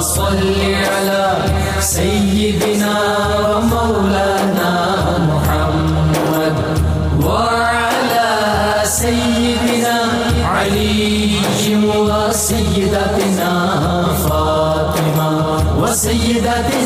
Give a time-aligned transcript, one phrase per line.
[0.00, 0.54] صل
[0.94, 1.36] على
[1.80, 2.94] سيدنا
[3.48, 4.72] ومولانا
[5.18, 6.56] محمد
[7.22, 8.30] وعلى
[8.84, 9.98] سيدنا
[10.44, 11.28] علي
[11.84, 13.52] وسيدتنا
[14.28, 15.32] فاطمة
[15.82, 16.77] وسيدتنا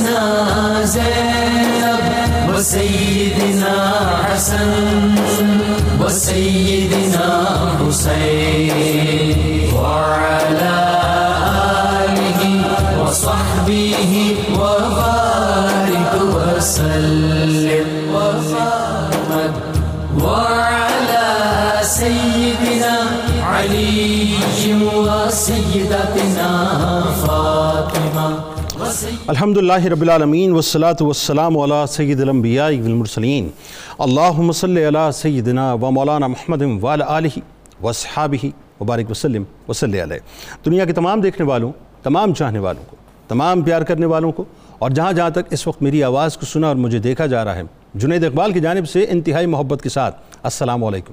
[29.22, 33.48] الحمد اللہ رب العالمین والصلاة والسلام علی سید الانبیاء والمرسلین
[33.98, 38.46] اللہم صلی علی سیدنا و مولانا محمد وعلی و وصحابہ
[38.80, 41.72] وبارک وسلم وصلی علیہ دنیا کے تمام دیکھنے والوں
[42.02, 42.96] تمام چاہنے والوں کو
[43.28, 44.44] تمام پیار کرنے والوں کو
[44.78, 47.56] اور جہاں جہاں تک اس وقت میری آواز کو سنا اور مجھے دیکھا جا رہا
[47.56, 47.62] ہے
[47.94, 51.12] جنید اقبال کی جانب سے انتہائی محبت کے ساتھ السلام علیکم۔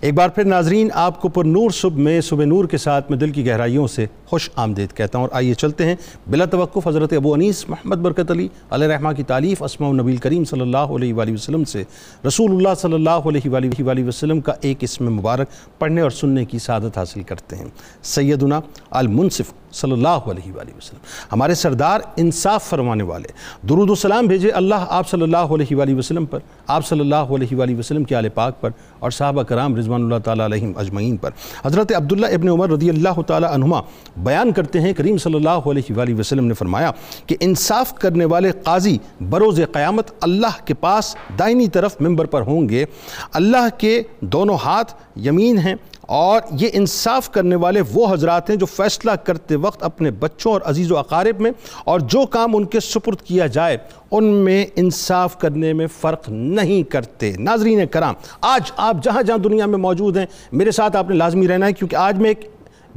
[0.00, 3.18] ایک بار پھر ناظرین، آپ کو پر نور صبح میں صبح نور کے ساتھ میں
[3.18, 5.94] دل کی گہرائیوں سے خوش آمدید کہتا ہوں۔ اور آئیے چلتے ہیں
[6.26, 10.16] بلا توقف حضرت ابو انیس محمد برکت علی علیہ رحمہ کی تعلیف اسماء و نبی
[10.16, 11.84] کریم صلی اللہ علیہ وآلہ وسلم سے۔
[12.26, 16.44] رسول اللہ صلی اللہ علیہ وآلہ وآلہ وسلم کا ایک اسم مبارک پڑھنے اور سننے
[16.44, 17.66] کی سعادت حاصل کرتے ہیں۔
[18.02, 21.00] سیدنا المنصف صلی اللہ علیہ وآلہ وسلم۔
[21.32, 23.28] ہمارے سردار انصاف فرمانے والے،
[23.68, 27.00] درود و سلام بھیجے اللہ آپ صلی اللہ علیہ وآلہ وسلم وسلم پر، آپ صلی
[27.00, 30.72] اللہ علیہ وآلہ وسلم کے آل پاک پر اور صحابہ کرام رضوان اللہ تعالیٰ علیہم
[30.76, 31.30] اجمعین پر۔
[31.64, 33.80] حضرت عبداللہ ابن عمر رضی اللہ تعالیٰ عنہما
[34.16, 36.90] بیان کرتے ہیں، کریم صلی اللہ علیہ وآلہ وسلم نے فرمایا
[37.26, 38.96] کہ انصاف کرنے والے قاضی
[39.30, 42.84] بروز قیامت اللہ کے پاس دائنی طرف ممبر پر ہوں گے۔
[43.32, 48.66] اللہ کے دونوں ہاتھ یمین ہیں اور یہ انصاف کرنے والے وہ حضرات ہیں جو
[48.66, 51.50] فیصلہ کرتے وقت اپنے بچوں اور عزیز و اقارب میں
[51.84, 53.76] اور جو کام ان کے سپرد کیا جائے،
[54.10, 59.66] ان میں انصاف کرنے میں فرق نہیں کرتے۔ ناظرین کرام، آج آپ جہاں جہاں دنیا
[59.66, 62.48] میں موجود ہیں، میرے ساتھ آپ نے لازمی رہنا ہے کیونکہ آج میں ایک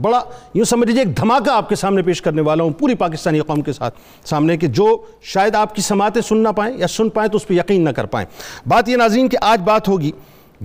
[0.02, 0.20] بڑا،
[0.54, 3.62] یوں سمجھ لیجیے ایک دھماکہ آپ کے سامنے پیش کرنے والا ہوں پوری پاکستانی قوم
[3.62, 4.86] کے ساتھ سامنے کہ جو
[5.24, 7.90] شاید آپ کی سماعتیں سن نہ پائیں یا سن پائیں تو اس پہ یقین نہ
[7.90, 8.28] کر پائیں۔
[8.70, 10.12] بات یہ ناظرین کہ آج بات ہوگی،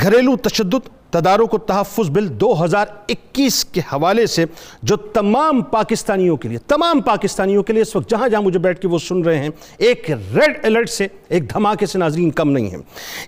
[0.01, 4.45] گھریلو تشدد تدارک و تحفظ بل دو ہزار اکیس کے حوالے سے
[4.83, 8.81] جو تمام پاکستانیوں کے لیے، تمام پاکستانیوں کے لیے اس وقت جہاں جہاں مجھے بیٹھ
[8.81, 9.49] کے وہ سن رہے ہیں،
[9.79, 12.79] ایک ریڈ الرٹ سے ایک دھماکے سے ناظرین کم نہیں ہیں۔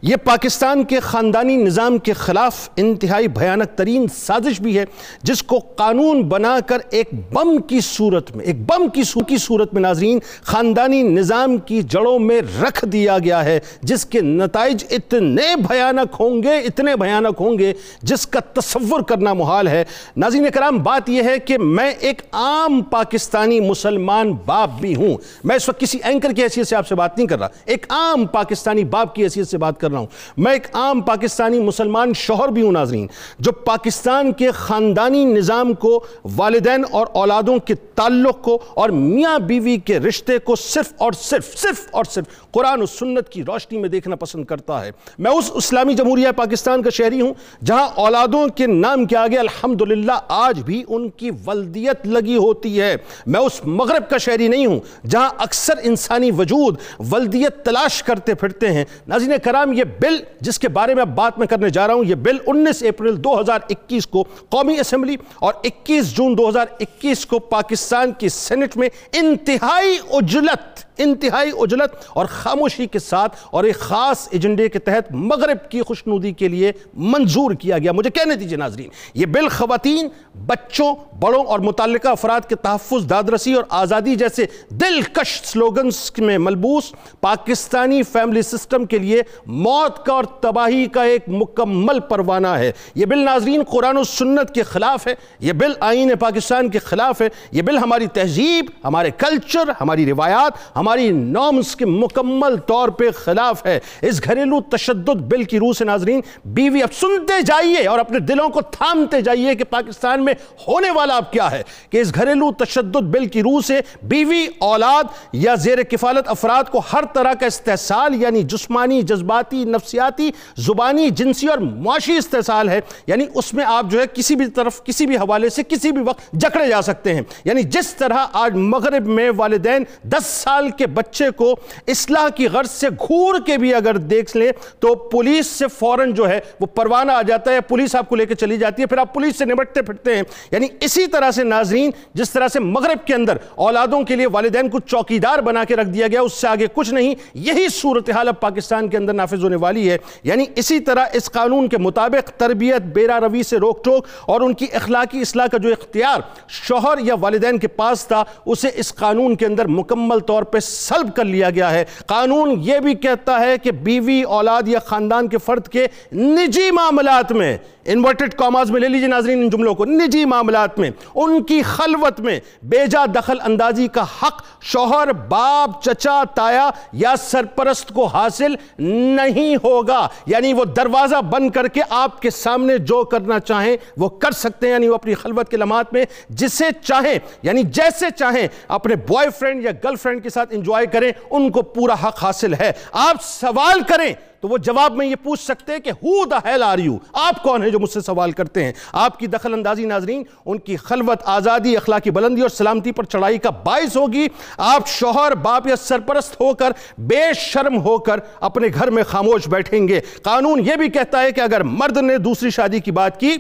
[0.02, 4.84] یہ پاکستان کے خاندانی نظام کے خلاف انتہائی بھیانک ترین سازش بھی ہے،
[5.22, 9.82] جس کو قانون بنا کر ایک بم کی صورت میں، ایک بم کی صورت میں
[9.82, 16.16] ناظرین، خاندانی نظام کی جڑوں میں رکھ دیا گیا ہے، جس کے نتائج اتنے بھیانک
[16.20, 17.69] ہوں گے، اتنے بھیانک ہوں گے
[18.03, 19.84] جس کا تصور کرنا محال ہے۔
[20.16, 25.56] ناظرین کرام، بات یہ ہے کہ میں ایک عام پاکستانی مسلمان باپ بھی ہوں۔ میں
[25.56, 28.26] اس وقت کسی اینکر کی حیثیت سے آپ سے بات نہیں کر رہا۔ ایک عام
[28.26, 32.48] پاکستانی باپ کی حیثیت سے بات کر رہا ہوں۔ میں ایک عام پاکستانی مسلمان شوہر
[32.48, 33.06] بھی ہوں، ناظرین،
[33.38, 36.04] جو پاکستان کے خاندانی نظام کو،
[36.36, 41.59] والدین اور اولادوں کے تعلق کو اور میاں بیوی کے رشتے کو صرف اور صرف
[41.59, 45.50] صرف اور صرف قرآن و سنت کی روشنی میں دیکھنا پسند کرتا ہے۔ میں اس
[45.54, 47.34] اسلامی جمہوریہ پاکستان کا شہری ہوں
[47.65, 52.94] جہاں اولادوں کے نام کے آگے الحمدللہ آج بھی ان کی ولدیت لگی ہوتی ہے۔
[53.26, 56.76] میں اس مغرب کا شہری نہیں ہوں، جہاں اکثر انسانی وجود
[57.12, 61.38] ولدیت تلاش کرتے پھرتے ہیں۔ ناظرین کرام، یہ بل جس کے بارے میں اب بات
[61.38, 65.16] میں کرنے جا رہا ہوں، یہ بل انیس اپریل دو ہزار اکیس کو قومی اسمبلی
[65.41, 72.04] اور اکیس جون دو ہزار اکیس کو پاکستان کی سینٹ میں انتہائی اجلت انتہائی اجلت
[72.08, 76.72] اور خاموشی کے ساتھ اور ایک خاص ایجنڈے کے تحت مغرب کی خوشنودی کے لیے
[76.94, 80.08] منظور کیا گیا۔ مجھے کہنے دیجیے ناظرین، یہ بل خواتین
[80.46, 86.92] بچوں، بڑوں اور متعلقہ افراد کے تحفظ، دادرسی اور آزادی جیسے دلکش سلوگنز میں ملبوس
[87.20, 93.06] پاکستانی فیملی سسٹم کے لیے موت کا اور تباہی کا ایک مکمل پروانہ ہے۔ یہ
[93.06, 97.28] بل ناظرین قرآن و سنت کے خلاف ہے۔ یہ بل آئین پاکستان کے خلاف ہے۔
[97.52, 103.66] یہ بل ہماری تہذیب، ہمارے کلچر، ہماری روایات ہماری نامز کے مکمل طور پہ خلاف
[103.66, 108.19] ہے۔ اس گھریلو تشدد بل کی روح سے ناظرین، بیوی، اب سنتے جائیے اور اپنے
[108.19, 110.34] دلوں کو تھامتے جائیے کہ پاکستان میں
[110.69, 115.04] ہونے والا اب کیا ہے۔ کہ اس گھریلو تشدد بل کی روح سے بیوی، اولاد
[115.33, 121.47] یا زیر کفالت افراد کو ہر طرح کا استحصال یعنی جسمانی، جذباتی، نفسیاتی، زبانی، جنسی
[121.47, 125.16] اور معاشی استحصال ہے۔ یعنی اس میں آپ جو ہے کسی بھی طرف، کسی بھی
[125.16, 129.31] حوالے سے، کسی بھی وقت جکڑے جا سکتے ہیں۔ یعنی جس طرح آج مغرب میں
[129.37, 131.54] والدین دس سال کے بچے کو
[131.88, 136.28] اصلاح کی غرض سے گھور کے بھی اگر دیکھ لیں تو پولیس سے فوراً جو
[136.28, 138.98] ہے وہ پروانہ آ جاتا ہے، پولیس آپ کو لے کے چلی جاتی ہے، پھر
[138.98, 143.06] آپ پولیس سے نمٹتے پھرتے ہیں۔ یعنی اسی طرح سے ناظرین، جس طرح سے مغرب
[143.06, 146.48] کے اندر اولادوں کے لیے والدین کو چوکیدار بنا کے رکھ دیا گیا، اس سے
[146.48, 150.80] آگے کچھ نہیں، یہی صورتحال اب پاکستان کے اندر نافذ ہونے والی ہے۔ یعنی اسی
[150.80, 155.21] طرح اس قانون کے مطابق تربیت، بیرا روی سے روک ٹوک اور ان کی اخلاقی
[155.21, 159.66] اصلاح کا جو اختیار شوہر یا والدین کے پاس تھا، اسے اس قانون کے اندر
[159.66, 164.22] مکمل طور پہ سلب کر لیا گیا ہے۔ قانون یہ بھی کہتا ہے کہ بیوی،
[164.22, 169.42] اولاد یا خاندان کے فرد کے نجی معاملات میں، انورٹڈ کاماز میں لے لیجیے ناظرین
[169.42, 174.42] ان جملوں کو، نجی معاملات میں، ان کی خلوت میں بیجا دخل اندازی کا حق
[174.62, 181.68] شوہر، باپ، چچا، تایا یا سرپرست کو حاصل نہیں ہوگا۔ یعنی وہ دروازہ بند کر
[181.68, 185.48] کے آپ کے سامنے جو کرنا چاہیں وہ کر سکتے ہیں یعنی وہ اپنی خلوت
[185.48, 190.28] کے لمحات میں جسے چاہیں یعنی جیسے چاہیں، اپنے بوائے فرینڈ یا گرل فرینڈ کے
[190.28, 194.97] ساتھ انجوائے کریں، ان کو پورا حق حاصل ہے۔ آپ سوال کریں تو وہ جواب
[194.97, 197.78] میں یہ پوچھ سکتے ہیں کہ who the hell are you آپ کون ہیں جو
[197.78, 202.10] مجھ سے سوال کرتے ہیں؟ آپ کی دخل اندازی ناظرین، ان کی خلوت، آزادی، اخلاقی
[202.10, 204.26] بلندی اور سلامتی پر چڑھائی کا باعث ہوگی۔
[204.56, 209.48] آپ شوہر، باپ یا سرپرست ہو کر بے شرم ہو کر اپنے گھر میں خاموش
[209.48, 213.20] بیٹھیں گے۔ قانون یہ بھی کہتا ہے کہ اگر مرد نے دوسری شادی کی بات
[213.20, 213.36] کی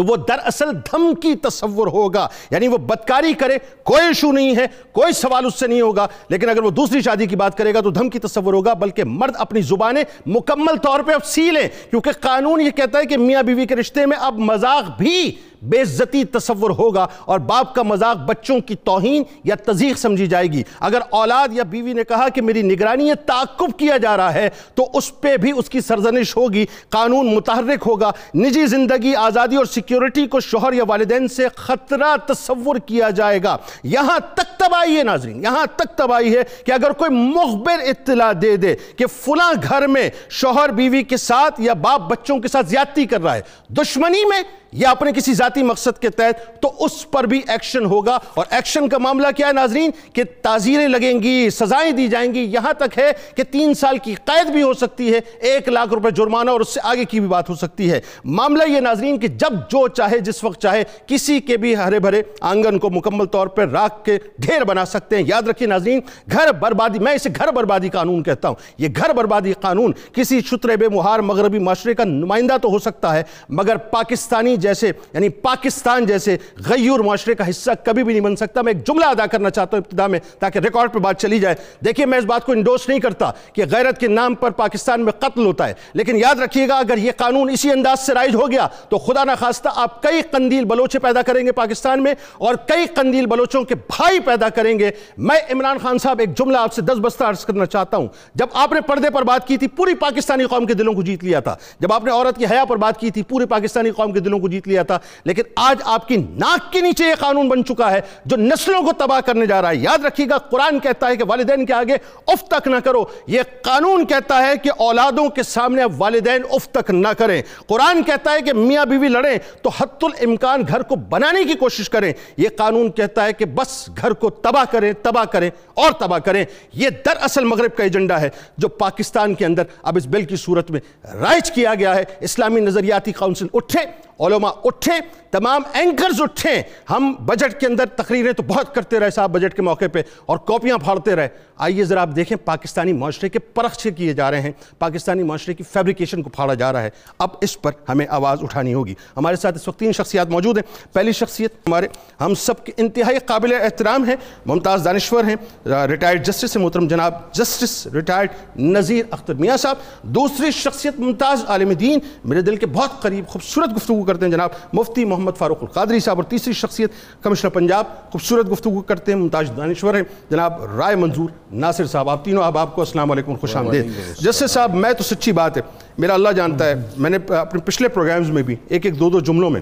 [0.00, 5.12] تو وہ دراصل دھمکی تصور ہوگا یعنی وہ بدکاری کرے، کوئی ایشو نہیں ہے، کوئی
[5.12, 7.90] سوال اس سے نہیں ہوگا۔ لیکن اگر وہ دوسری شادی کی بات کرے گا تو
[7.90, 12.60] دھمکی تصور ہوگا، بلکہ مرد اپنی زبانیں مکمل طور پہ اب سی لیں۔ کیونکہ قانون
[12.60, 15.32] یہ کہتا ہے کہ میاں بیوی کے رشتے میں اب مذاق بھی
[15.62, 20.46] بے عزتی تصور ہوگا اور باپ کا مذاق بچوں کی توہین یا تزیق سمجھی جائے
[20.46, 24.48] گی۔ اگر اولاد یا بیوی نے کہا کہ میری نگرانی تعقب کیا جا رہا ہے،
[24.74, 29.64] تو اس پہ بھی اس کی سرزنش ہوگی، قانون متحرک ہوگا۔ نجی زندگی، آزادی اور
[29.64, 35.02] سیکیورٹی کو شوہر یا والدین سے خطرہ تصور کیا جائے گا۔ یہاں تک تباہی ہے
[35.02, 39.86] ناظرین، یہاں تک تباہی ہے کہ اگر کوئی مخبر اطلاع دے دے کہ فلاں گھر
[39.86, 44.24] میں شوہر بیوی کے ساتھ یا باپ بچوں کے ساتھ زیادتی کر رہا ہے، دشمنی
[44.24, 48.46] میں یا اپنے کسی ذاتی مقصد کے تحت تو اس پر بھی ایکشن ہوگا۔ اور
[48.50, 52.72] ایکشن کا معاملہ کیا ہے ناظرین؟ کہ تعزیریں لگیں گی، سزائیں دی جائیں گی۔ یہاں
[52.72, 56.50] تک ہے کہ تین سال کی قید بھی ہو سکتی ہے، ایک لاکھ روپے جرمانہ
[56.50, 59.52] اور اس سے آگے کی بھی بات ہو سکتی ہے۔ معاملہ یہ ناظرین کہ جب
[59.52, 63.68] جو چاہے، جس وقت چاہے، کسی کے بھی ہرے بھرے آنگن کو مکمل طور پر
[63.68, 66.00] راکھ کے ڈھیر بنا سکتے ہیں۔ یاد رکھیے ناظرین،
[66.32, 70.76] گھر بربادی، میں اسے گھر بربادی قانون کہتا ہوں۔ یہ گھر بربادی قانون کسی شتر
[70.76, 76.06] بے مہار مغربی معاشرے کا نمائندہ تو ہو سکتا ہے، مگر پاکستانی جیسے یعنی پاکستان
[76.06, 76.36] جیسے
[76.68, 79.76] غیور معاشرے کا حصہ کبھی بھی نہیں بن سکتا۔ میں ایک جملہ ادا کرنا چاہتا
[79.76, 81.54] ہوں ابتدا میں تاکہ ریکارڈ پہ بات چلی جائے۔
[81.84, 85.12] دیکھیں میں اس بات کو انڈوس نہیں کرتا کہ غیرت کے نام پر پاکستان میں
[85.12, 88.50] قتل ہوتا ہے۔ لیکن یاد رکھیے گا، اگر یہ قانون اسی انداز سے رائج ہو
[88.50, 92.54] گیا تو خدا نہ خواستہ آپ کئی قندیل بلوچے پیدا کریں گے پاکستان میں اور
[92.54, 96.74] کئی قندیل بلوچوں کے بھائی پیدا کریں گے۔ میں عمران خان صاحب ایک جملہ آپ
[96.74, 99.66] سے دس بستہ عرض کرنا چاہتا ہوں۔ جب آپ نے پردے پر بات کی تھی،
[99.66, 102.64] پوری پاکستانی قوم کے دلوں کو جیت لیا تھا۔ جب آپ نے عورت کی حیا
[102.64, 105.82] پر بات کی تھی، پوری پاکستانی قوم کے دلوں کو جیت لیا تھا۔ لیکن آج
[105.84, 109.46] آپ کی ناک کے نیچے یہ قانون بن چکا ہے جو نسلوں کو تباہ کرنے
[109.46, 111.94] جا رہا ہے۔ یاد رکھیے گا، قرآن کہتا ہے کہ والدین کے آگے
[112.26, 116.90] اف تک نہ کرو۔ یہ قانون کہتا ہے کہ اولادوں کے سامنے والدین اف تک
[116.90, 121.44] نہ کریں۔ قرآن کہتا ہے کہ میاں بیوی لڑیں تو حت الامکان گھر کو بنانے
[121.44, 125.50] کی کوشش کریں۔ یہ قانون کہتا ہے کہ بس گھر کو تباہ کریں تباہ کریں
[125.74, 130.06] اور تباہ کریں۔ یہ دراصل مغرب کا ایجنڈا ہے جو پاکستان کے اندر اب اس
[130.06, 135.00] بل کی صورت میں رائج کیا گیا ہے۔ اسلامی نظریاتی کاؤنسل اٹھے۔ علماء اٹھیں
[135.30, 139.62] تمام اینکرز اٹھیں ہم بجٹ کے اندر تقریریں تو بہت کرتے رہے صاحب بجٹ کے
[139.62, 144.12] موقع پہ اور کاپیاں پھاڑتے رہے۔ آئیے ذرا آپ دیکھیں پاکستانی معاشرے کے پرخچے کیے
[144.12, 147.70] جا رہے ہیں۔ پاکستانی معاشرے کی فیبریکیشن کو پھاڑا جا رہا ہے۔ اب اس پر
[147.88, 151.88] ہمیں آواز اٹھانی ہوگی۔ ہمارے ساتھ اس وقت تین شخصیات موجود ہیں۔ پہلی شخصیت ہمارے،
[152.20, 154.16] ہم سب کے انتہائی قابل احترام ہیں۔
[154.46, 160.50] ممتاز دانشور ہیں ریٹائرڈ جسٹس ہیں، محترم جناب جسٹس ریٹائرڈ نذیر اختر میاں صاحب۔ دوسری
[160.50, 165.04] شخصیت ممتاز عالم دین۔ میرے دل کے بہت قریب خوبصورت گفتگو کرتے ہیں جناب مفتی
[165.04, 166.90] محمد فاروق القادری صاحب اور تیسری شخصیت
[167.22, 172.24] کمشنر پنجاب خوبصورت گفتگو کرتے ہیں ممتاز دانشور ہیں۔ جناب رائے منظور ناصر صاحب آپ
[172.24, 175.62] تینوں اب آپ کو السلام علیکم خوش آمدید۔ جسے صاحب میں تو سچی بات ہے
[175.98, 179.20] میرا اللہ جانتا ہے میں نے اپنے پچھلے پروگرامز میں بھی ایک ایک دو دو
[179.20, 179.60] جملوں میں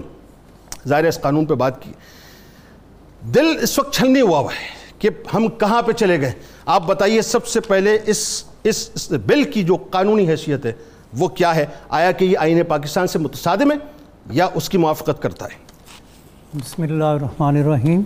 [0.87, 1.91] ظاہر اس قانون پہ بات کی۔
[3.35, 6.31] دل اس وقت چھلنے ہوا ہوا ہے کہ ہم کہاں پہ چلے گئے۔
[6.65, 10.71] آپ بتائیے سب سے پہلے اس اس بل کی جو قانونی حیثیت ہے
[11.17, 13.77] وہ کیا ہے؟ آیا کہ یہ آئین پاکستان سے متصادم ہے؟
[14.31, 15.57] یا اس کی موافقت کرتا ہے؟
[16.53, 18.01] بسم اللہ الرحمن الرحیم۔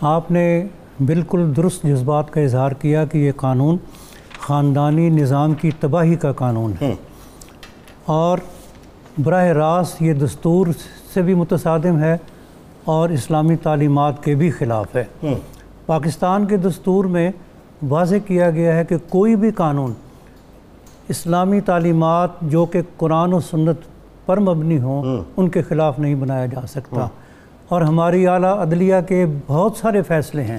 [0.00, 0.66] آپ نے
[1.06, 3.76] بالکل درست جذبات کا اظہار کیا کہ یہ قانون
[4.40, 6.94] خاندانی نظام کی تباہی کا قانون ہے۔
[8.04, 8.38] اور
[9.22, 10.66] براہ راست یہ دستور
[11.14, 12.16] سے بھی متصادم ہے
[12.84, 15.34] اور اسلامی تعلیمات کے بھی خلاف ہے۔
[15.86, 17.32] پاکستان کے دستور میں
[17.88, 19.92] واضح کیا گیا ہے کہ کوئی بھی قانون
[21.08, 23.78] اسلامی تعلیمات جو کہ قرآن و سنت
[24.26, 27.00] پر مبنی ہوں ان کے خلاف نہیں بنایا جا سکتا۔
[27.68, 30.58] اور ہماری اعلیٰ عدلیہ کے بہت سارے فیصلے ہیں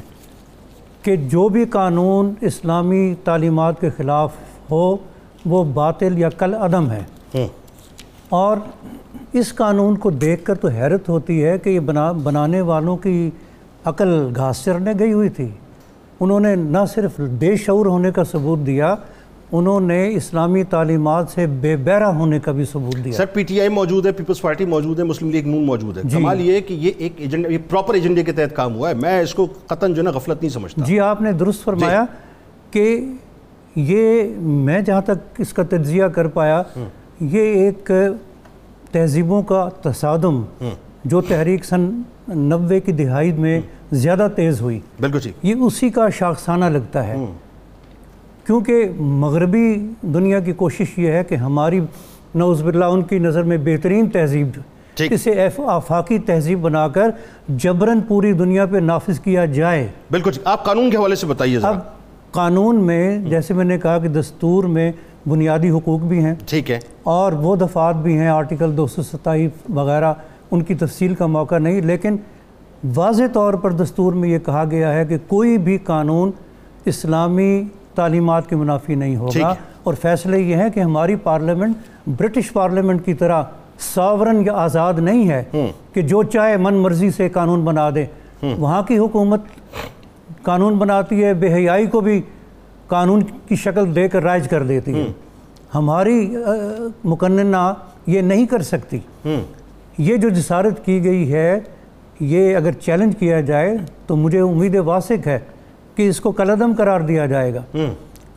[1.01, 4.31] کہ جو بھی قانون اسلامی تعلیمات کے خلاف
[4.72, 4.98] ہو
[5.45, 7.03] وہ باطل یا کل عدم ہے۔
[8.29, 8.57] اور
[9.34, 13.31] اس قانون کو دیکھ کر تو حیرت ہوتی ہے کہ یہ بنا بنانے والوں کی
[13.86, 15.50] عقل گھاس چرنے گئی ہوئی تھی۔
[16.19, 18.95] انہوں نے نہ صرف بے شعور ہونے کا ثبوت دیا
[19.52, 23.60] انہوں نے اسلامی تعلیمات سے بے بہرہ ہونے کا بھی ثبوت دیا۔ سر پی ٹی
[23.60, 26.54] آئی موجود ہے پیپلز پارٹی موجود ہے مسلم لیگ نون موجود ہے۔ جی۔ کمال یہ
[26.54, 29.36] ہے کہ یہ ایک ایجنڈا یہ پراپر ایجنڈے کے تحت کام ہوا ہے۔ میں اس
[29.36, 32.06] کو قطن جو ہے نا غفلت نہیں سمجھتا۔ جی آپ نے درست فرمایا
[32.72, 33.06] کہ
[33.75, 36.64] یہ میں جہاں تک اس کا تجزیہ کر پایا
[37.20, 37.92] یہ ایک
[38.92, 40.42] تہذیبوں کا تصادم
[41.06, 43.62] جو تحریک سن نوے کی دہائی میں
[43.92, 47.25] زیادہ تیز ہوئی۔ بالکل ٹھیک یہ اسی کا شاخسانہ لگتا ہے۔
[48.46, 51.80] کیونکہ مغربی دنیا کی کوشش یہ ہے کہ ہماری
[52.36, 54.48] نعوذ باللہ ان کی نظر میں بہترین تہذیب۔
[55.00, 57.10] اسے آفاقی تہذیب بنا کر
[57.48, 61.60] جبراً پوری دنیا پہ نافذ کیا جائے۔ بالکل ٹھیک آپ قانون کے حوالے سے بتائیے
[61.64, 61.80] اب
[62.32, 64.92] قانون میں جیسے میں نے کہا کہ دستور میں
[65.30, 69.52] بنیادی حقوق بھی ہیں۔ ٹھیک ہے۔ اور وہ دفعات بھی ہیں آرٹیکل دو سو ستائیس
[69.70, 70.14] وغیرہ
[70.52, 72.16] ان کی تفصیل کا موقع نہیں۔ لیکن
[72.96, 76.32] واضح طور پر دستور میں یہ کہا گیا ہے کہ کوئی بھی قانون
[76.86, 77.64] اسلامی
[77.96, 79.32] تعلیمات کے منافی نہیں ہوگا۔
[79.84, 81.75] اور فیصلے یہ ہیں کہ ہماری پارلیمنٹ
[82.08, 83.44] برٹش پارلیمنٹ کی طرح
[83.80, 85.44] ساورن یا آزاد نہیں ہے
[85.94, 88.06] کہ جو چاہے من مرضی سے قانون بنا دے۔
[88.60, 89.42] وہاں کی حکومت
[90.42, 92.22] قانون بناتی ہے بے حیائی کو بھی
[92.88, 95.06] قانون کی شکل دے کر رائج کر دیتی ہے۔
[95.75, 96.40] ہماری آ،
[97.04, 97.74] مقننہ
[98.08, 99.00] یہ نہیں کر سکتی۔
[99.98, 101.60] یہ جو جسارت کی گئی ہے
[102.20, 105.40] یہ اگر چیلنج کیا جائے تو مجھے امید واسق ہے
[105.96, 107.78] کہ اس کو کلعدم قرار دیا جائے گا۔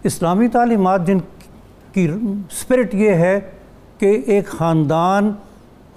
[0.02, 1.18] اسلامی تعلیمات جن
[1.92, 2.08] کی
[2.50, 3.40] اسپرٹ یہ ہے
[3.98, 5.32] کہ ایک خاندان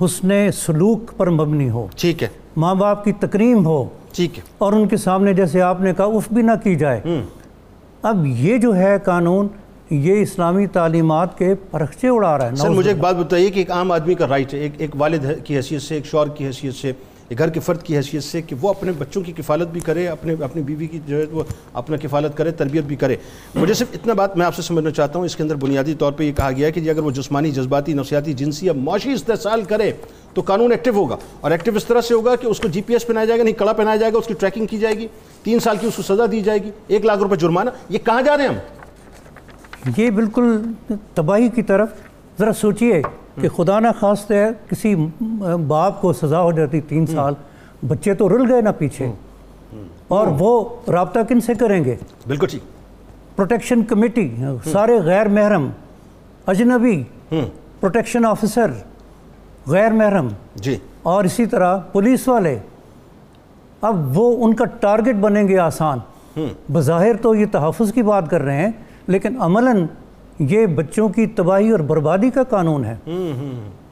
[0.05, 2.27] حسن سلوک پر مبنی ہو۔ ٹھیک ہے۔
[2.57, 6.05] ماں باپ کی تکریم ہو۔ ٹھیک ہے۔ اور ان کے سامنے جیسے آپ نے کہا
[6.05, 7.01] اف بھی نہ کی جائے۔
[8.01, 9.47] اب یہ جو ہے قانون
[9.89, 13.71] یہ اسلامی تعلیمات کے پرخچے اڑا رہا ہے۔ سر مجھے ایک بات بتائیے کہ ایک
[13.71, 16.73] عام آدمی کا رائٹ ہے ایک ایک والد کی حیثیت سے ایک شوہر کی حیثیت
[16.73, 16.93] سے۔
[17.31, 20.07] ایک گھر کے فرد کی حیثیت سے کہ وہ اپنے بچوں کی کفالت بھی کرے،
[20.07, 23.15] اپنے اپنی بیوی کی جو ہے وہ اپنا کفالت کرے، تربیت بھی کرے۔
[23.55, 26.11] مجھے صرف اتنا بات میں آپ سے سمجھنا چاہتا ہوں۔ اس کے اندر بنیادی طور
[26.11, 29.11] پہ یہ کہا گیا ہے کہ جی اگر وہ جسمانی، جذباتی، نفسیاتی، جنسی یا معاشی
[29.11, 29.91] استحصال کرے
[30.33, 32.93] تو قانون ایکٹیو ہوگا۔ اور ایکٹیو اس طرح سے ہوگا کہ اس کو جی پی
[32.93, 35.07] ایس پہنایا جائے گا، نہیں کڑا پہنایا جائے گا، اس کی ٹریکنگ کی جائے گی۔
[35.43, 38.21] تین سال کی اس کو سزا دی جائے گی۔ ایک لاکھ روپے جرمانہ۔ یہ کہاں
[38.21, 40.61] جا رہے ہیں ہم؟ یہ بالکل
[41.15, 41.89] تباہی کی طرف
[42.39, 43.01] ذرا سوچئے۔
[43.41, 44.95] کہ خدا نہ خواستہ ہے کسی
[45.67, 47.33] باپ کو سزا ہو جاتی تین سال
[47.87, 49.11] بچے تو رل گئے نا پیچھے۔
[50.07, 51.95] اور وہ رابطہ کن سے کریں گے؟
[52.27, 52.61] بالکل ٹھیک۔
[53.35, 54.35] پروٹیکشن کمیٹی
[54.71, 55.69] سارے غیر محرم
[56.47, 57.03] اجنبی
[57.79, 58.71] پروٹیکشن آفیسر
[59.67, 62.57] غیر محرم۔ جی۔ اور اسی طرح پولیس والے۔
[63.81, 65.99] اب وہ ان کا ٹارگٹ بنیں گے آسان۔
[66.73, 68.71] بظاہر تو یہ تحفظ کی بات کر رہے ہیں
[69.07, 69.85] لیکن عملاً
[70.39, 72.95] یہ بچوں کی تباہی اور بربادی کا قانون ہے۔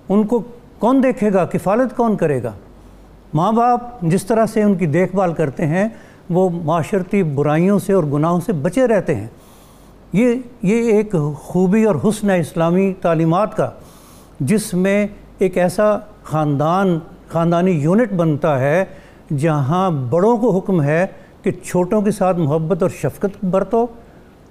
[0.09, 0.43] ان کو
[0.79, 2.51] کون دیکھے گا؟ کفالت کون کرے گا؟
[3.33, 5.87] ماں باپ جس طرح سے ان کی دیکھ بھال کرتے ہیں
[6.29, 9.27] وہ معاشرتی برائیوں سے اور گناہوں سے بچے رہتے ہیں۔
[10.13, 13.69] یہ یہ ایک خوبی اور حسن ہے اسلامی تعلیمات کا
[14.39, 15.07] جس میں
[15.39, 18.85] ایک ایسا خاندان خاندانی یونٹ بنتا ہے
[19.37, 21.07] جہاں بڑوں کو حکم ہے
[21.41, 23.87] کہ چھوٹوں کے ساتھ محبت اور شفقت برتو۔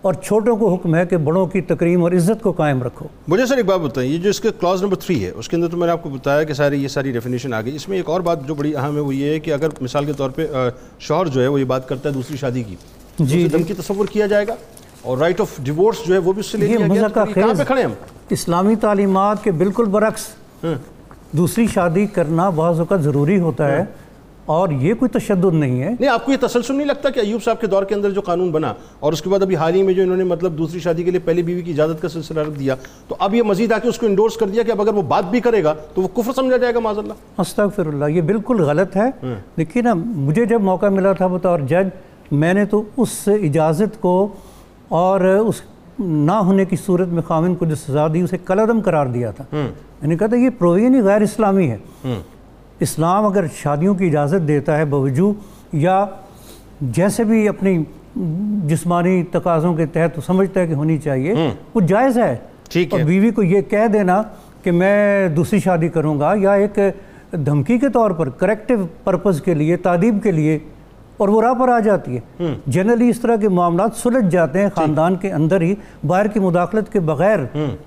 [0.02, 3.46] اور چھوٹوں کو حکم ہے کہ بڑوں کی تکریم اور عزت کو قائم رکھو۔ مجھے
[3.46, 5.68] سر ایک بات بتائیں یہ جو اس کے کلاس نمبر تھری ہے اس کے اندر
[5.68, 7.96] تو میں نے آپ کو بتایا کہ ساری یہ ساری ڈیفینیشن آ گئی۔ اس میں
[7.96, 10.30] ایک اور بات جو بڑی اہم ہے وہ یہ ہے کہ اگر مثال کے طور
[10.30, 10.46] پہ
[10.98, 12.76] شوہر جو ہے وہ یہ بات کرتا ہے دوسری شادی کی
[13.18, 14.54] جی، دم کی تصور کیا جائے گا؟
[15.02, 16.76] اور رائٹ آف ڈیورس جو ہے وہ بھی اس سے لے
[17.14, 17.92] پہ کھڑے ہم؟
[18.30, 20.26] اسلامی تعلیمات کے بالکل برعکس
[21.32, 23.84] دوسری شادی کرنا بعض اوقات ضروری ہوتا ہے۔
[24.48, 27.42] اور یہ کوئی تشدد نہیں ہے۔ نہیں آپ کو یہ تسلسل نہیں لگتا کہ ایوب
[27.42, 29.82] صاحب کے دور کے اندر جو قانون بنا اور اس کے بعد ابھی حال ہی
[29.82, 32.40] میں جو انہوں نے مطلب دوسری شادی کے لیے پہلی بیوی کی اجازت کا سلسلہ
[32.40, 32.74] رکھ دیا
[33.08, 35.02] تو اب یہ مزید آ کے اس کو انڈورس کر دیا کہ اب اگر وہ
[35.02, 38.20] بات بھی کرے گا تو وہ کفر سمجھا جائے گا معاذ اللہ۔ استغفر اللہ یہ
[38.20, 41.88] بالکل غلط ہے۔ دیکھیے نا مجھے جب موقع ملا تھا بطور جج
[42.30, 44.28] میں نے تو اس اجازت کو
[44.88, 45.60] اور اس
[45.98, 49.44] نہ ہونے کی صورت میں خامن کو جو سزا دی اسے کلعدم قرار دیا تھا۔
[49.52, 51.76] میں نے کہا تھا یہ پروین ہی غیر اسلامی ہے۔
[52.80, 55.34] اسلام اگر شادیوں کی اجازت دیتا ہے بوجود
[55.72, 56.06] یا
[56.80, 57.78] جیسے بھی اپنی
[58.66, 61.34] جسمانی تقاضوں کے تحت سمجھتا ہے کہ ہونی چاہیے
[61.74, 62.36] وہ جائز ہے۔
[62.70, 64.22] ٹھیک اور ہے بیوی کو یہ کہہ دینا
[64.62, 66.78] کہ میں دوسری شادی کروں گا یا ایک
[67.46, 70.58] دھمکی کے طور پر کریکٹیو پرپز کے لیے تعدیب کے لیے
[71.18, 74.68] اور وہ راہ پر آ جاتی ہے۔ جنرلی اس طرح کے معاملات سلجھ جاتے ہیں
[74.74, 75.74] خاندان کے اندر ہی
[76.06, 77.38] باہر کی مداخلت کے بغیر۔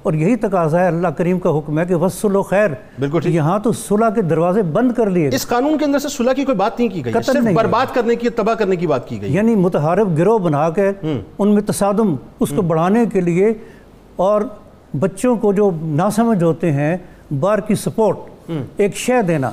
[0.04, 2.70] اور یہی تقاضا ہے اللہ کریم کا حکم ہے کہ وصل و خیر
[3.00, 6.34] بالکل۔ یہاں تو صلح کے دروازے بند کر لیے اس قانون کے اندر سے صلح
[6.34, 9.08] کی کوئی بات نہیں کی گئی قطعاً صرف برباد کرنے کی تباہ کرنے کی بات
[9.10, 10.92] کی گئی یعنی متحارب گروہ بنا کے
[11.40, 13.54] ان میں تصادم اس کو بڑھانے کے لیے
[14.16, 14.42] اور
[15.00, 16.98] بچوں کو جو ناسمجھ ہوتے ہیں
[17.40, 18.18] باہر کی سپورٹ۔
[18.78, 19.52] ایک شے دینا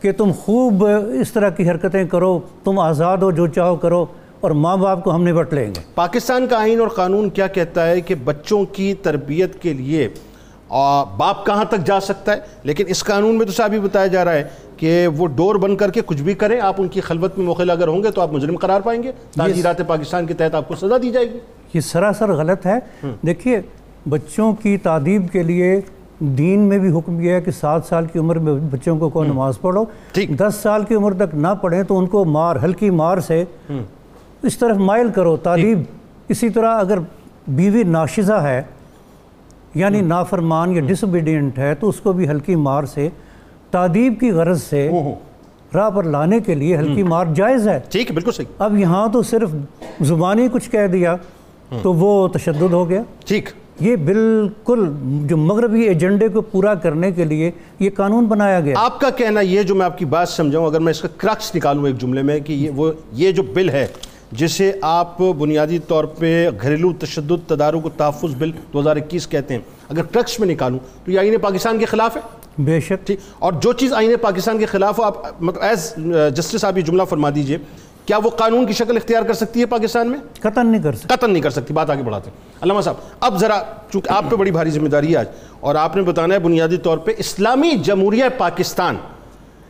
[0.00, 0.84] کہ تم خوب
[1.20, 4.04] اس طرح کی حرکتیں کرو تم آزاد ہو جو چاہو کرو
[4.40, 7.86] اور ماں باپ کو ہم نبٹ لیں گے۔ پاکستان کا آئین اور قانون کیا کہتا
[7.88, 10.08] ہے کہ بچوں کی تربیت کے لیے
[11.16, 14.24] باپ کہاں تک جا سکتا ہے؟ لیکن اس قانون میں تو صاحب یہ بتایا جا
[14.24, 14.44] رہا ہے
[14.76, 17.70] کہ وہ ڈور بند کر کے کچھ بھی کریں آپ ان کی خلوت میں موخل
[17.70, 20.74] اگر ہوں گے تو آپ مجرم قرار پائیں گے۔ تعزیرات پاکستان کے تحت آپ کو
[20.74, 21.38] سزا دی جائے گی۔
[21.74, 23.60] یہ سراسر غلط ہے۔ دیکھیے
[24.08, 25.80] بچوں کی تعدیب کے لیے
[26.24, 29.28] دین میں بھی حکم یہ ہے کہ سات سال کی عمر میں بچوں کو کوئی
[29.28, 29.84] نماز پڑھو۔
[30.38, 33.44] دس سال کی عمر تک نہ پڑھیں تو ان کو مار ہلکی مار سے
[34.42, 35.82] اس طرف مائل کرو تعلیم۔
[36.28, 36.98] اسی طرح اگر
[37.48, 38.62] بیوی ناشزہ ہے
[39.74, 43.08] یعنی نافرمان یا ڈس اوبیڈینٹ ہے تو اس کو بھی ہلکی مار سے
[43.70, 44.90] تعدیب کی غرض سے
[45.74, 49.08] راہ پر لانے کے لیے ہلکی مار جائز ہے۔ ٹھیک ہے بالکل صحیح۔ اب یہاں
[49.08, 49.50] تو صرف
[50.00, 51.16] زبانی کچھ کہہ دیا
[51.82, 53.48] تو وہ تشدد ہو گیا۔ ٹھیک۔
[53.80, 54.92] یہ بالکل
[55.26, 59.40] جو مغربی ایجنڈے کو پورا کرنے کے لیے یہ قانون بنایا گیا آپ کا کہنا
[59.40, 62.22] یہ جو میں آپ کی بات سمجھاؤں اگر میں اس کا کرکس نکالوں ایک جملے
[62.22, 63.86] میں کہ یہ وہ یہ جو بل ہے
[64.32, 69.54] جسے آپ بنیادی طور پہ گھریلو تشدد تدارک و تحفظ بل دو ہزار اکیس کہتے
[69.54, 72.20] ہیں۔ اگر کرکس میں نکالوں تو یہ آئین پاکستان کے خلاف ہے؟
[72.58, 75.94] بے شک۔ ٹھیک۔ اور جو چیز آئین پاکستان کے خلاف ہو آپ مطلب ایز
[76.36, 77.58] جسٹس آپ یہ جملہ فرما دیجیے۔
[78.06, 81.14] کیا وہ قانون کی شکل اختیار کر سکتی ہے پاکستان میں؟ قطن نہیں کر سکتے
[81.14, 84.36] قطن نہیں کر سکتی بات آگے بڑھاتے ہیں۔ علامہ صاحب اب ذرا چونکہ آپ پہ
[84.36, 85.26] بڑی بھاری ذمہ داری ہے آج
[85.60, 88.96] اور آپ نے بتانا ہے بنیادی طور پہ اسلامی جمہوریہ پاکستان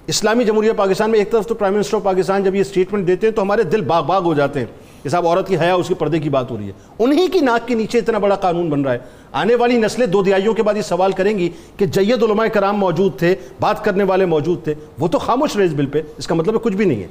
[0.07, 3.27] اسلامی جمہوریہ پاکستان میں ایک طرف تو پرائم منسٹر آف پاکستان جب یہ اسٹیٹمنٹ دیتے
[3.27, 4.67] ہیں تو ہمارے دل باغ باغ ہو جاتے ہیں۔
[5.03, 7.41] کہ صاحب عورت کی حیا اس کے پردے کی بات ہو رہی ہے۔ انہی کی
[7.41, 8.99] ناک کے نیچے اتنا بڑا قانون بن رہا ہے۔
[9.33, 12.77] آنے والی نسلیں دو دیائیوں کے بعد یہ سوال کریں گی کہ جید علماء کرام
[12.77, 16.27] موجود تھے بات کرنے والے موجود تھے وہ تو خاموش رہے اس بل پہ اس
[16.27, 17.09] کا مطلب ہے کچھ بھی نہیں ہے۔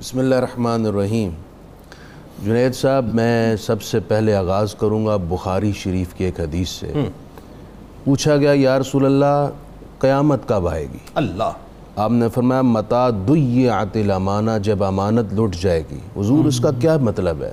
[0.00, 1.30] بسم اللہ الرحمن الرحیم۔
[2.44, 6.92] جنید صاحب میں سب سے پہلے آغاز کروں گا بخاری شریف کی ایک حدیث سے۔
[8.04, 9.48] پوچھا گیا یا رسول اللہ
[9.98, 11.50] قیامت کب آئے گی؟ اللہ۔
[11.96, 16.96] آپ نے فرمایا متا دیعت الامانہ جب امانت لٹ جائے گی۔ حضور اس کا کیا
[16.96, 17.52] مطلب ہے؟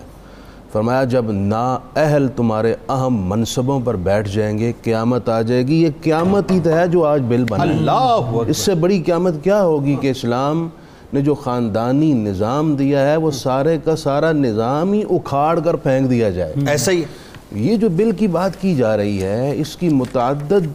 [0.71, 5.75] فرمایا جب نا اہل تمہارے اہم منصبوں پر بیٹھ جائیں گے قیامت آ جائے گی۔
[5.83, 9.63] یہ قیامت ہی تو ہے جو آج بل بنا۔ اللہ۔ اس سے بڑی قیامت کیا
[9.63, 10.69] ہوگی کہ اسلام
[11.13, 16.09] نے جو خاندانی نظام دیا ہے وہ سارے کا سارا نظام ہی اکھاڑ کر پھینک
[16.09, 17.03] دیا جائے۔ ایسا ہی۔
[17.51, 20.67] یہ جو بل کی بات کی جا رہی ہے اس کی متعدد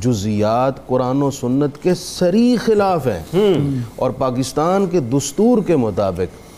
[0.00, 3.22] جزیات قرآن و سنت کے سری خلاف ہیں۔
[3.96, 6.50] اور پاکستان کے دستور کے مطابق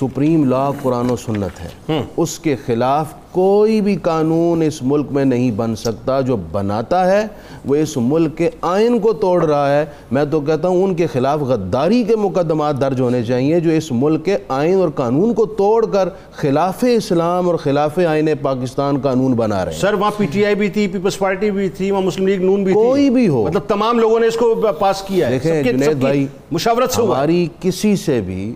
[0.00, 5.24] سپریم لا قرآن و سنت ہے۔ اس کے خلاف کوئی بھی قانون اس ملک میں
[5.24, 7.26] نہیں بن سکتا۔ جو بناتا ہے
[7.64, 11.06] وہ اس ملک کے آئین کو توڑ رہا ہے۔ میں تو کہتا ہوں ان کے
[11.06, 15.46] خلاف غداری کے مقدمات درج ہونے چاہیے جو اس ملک کے آئین اور قانون کو
[15.46, 20.26] توڑ کر خلاف اسلام اور خلاف آئین پاکستان قانون بنا رہے ہیں۔ سر وہاں پی
[20.26, 23.10] ٹی آئی بھی تھی پیپلز پارٹی بھی تھی وہاں مسلم لیگ نون بھی تھی۔ کوئی
[23.10, 26.90] بھی ہو۔ مطلب تمام لوگوں نے اس کو پاس کیا ہے۔ دیکھیں جنید بھائی مشاورت
[26.90, 28.54] سے۔ ہماری کسی سے بھی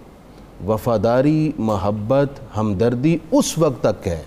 [0.66, 4.22] وفاداری محبت ہمدردی اس وقت تک ہے۔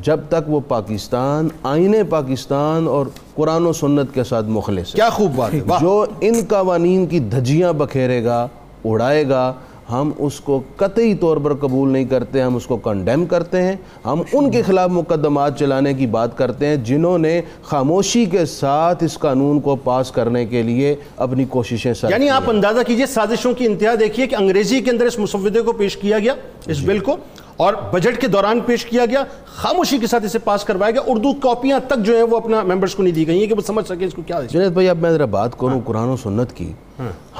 [0.00, 5.10] جب تک وہ پاکستان آئین پاکستان اور قرآن و سنت کے ساتھ مخلص ہے۔ کیا
[5.10, 8.48] خوب بات ہے جو ان قوانین کی دھجیاں بکھیرے گا
[8.84, 9.52] اڑائے گا
[9.90, 13.76] ہم اس کو قطعی طور پر قبول نہیں کرتے ہم اس کو کنڈیم کرتے ہیں۔
[14.04, 19.04] ہم ان کے خلاف مقدمات چلانے کی بات کرتے ہیں جنہوں نے خاموشی کے ساتھ
[19.04, 23.66] اس قانون کو پاس کرنے کے لیے اپنی کوششیں یعنی آپ اندازہ کیجیے سازشوں کی
[23.66, 26.34] انتہا دیکھیے کہ انگریزی کے اندر اس مسودے کو پیش کیا گیا
[26.66, 27.16] اس جی۔ بل کو۔
[27.62, 31.32] اور بجٹ کے دوران پیش کیا گیا خاموشی کے ساتھ اسے پاس کروایا گیا اردو
[31.32, 33.86] کاپیاں تک جو ہیں وہ اپنا ممبرز کو نہیں دی گئی ہیں کہ وہ سمجھ
[33.86, 36.72] سکیں اس کو کیا جنید بھائی اب میں ذرا بات کروں قرآن و سنت کی۔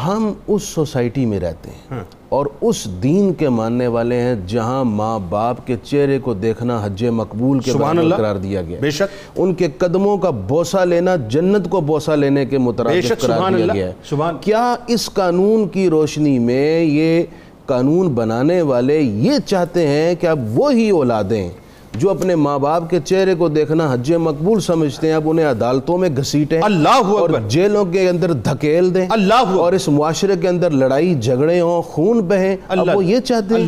[0.05, 5.19] ہم اس سوسائٹی میں رہتے ہیں اور اس دین کے ماننے والے ہیں جہاں ماں
[5.19, 9.55] باپ کے چہرے کو دیکھنا حج مقبول کے اللہ۔ قرار دیا گیا۔ بے شک۔ ان
[9.55, 13.93] کے قدموں کا بوسہ لینا جنت کو بوسہ لینے کے مترادف قرار دیا گیا ہے۔
[14.41, 17.23] کیا اس قانون کی روشنی میں یہ
[17.66, 21.48] قانون بنانے والے یہ چاہتے ہیں کہ اب وہی اولادیں
[21.92, 25.98] جو اپنے ماں باپ کے چہرے کو دیکھنا حج مقبول سمجھتے ہیں اب انہیں عدالتوں
[25.98, 30.70] میں گھسیٹیں اللہ اور جیلوں کے اندر دھکیل دیں اللہ اور اس معاشرے کے اندر
[30.70, 33.61] لڑائی جھگڑے ہوں خون بہیں۔ اب وہ یہ چاہتے ہیں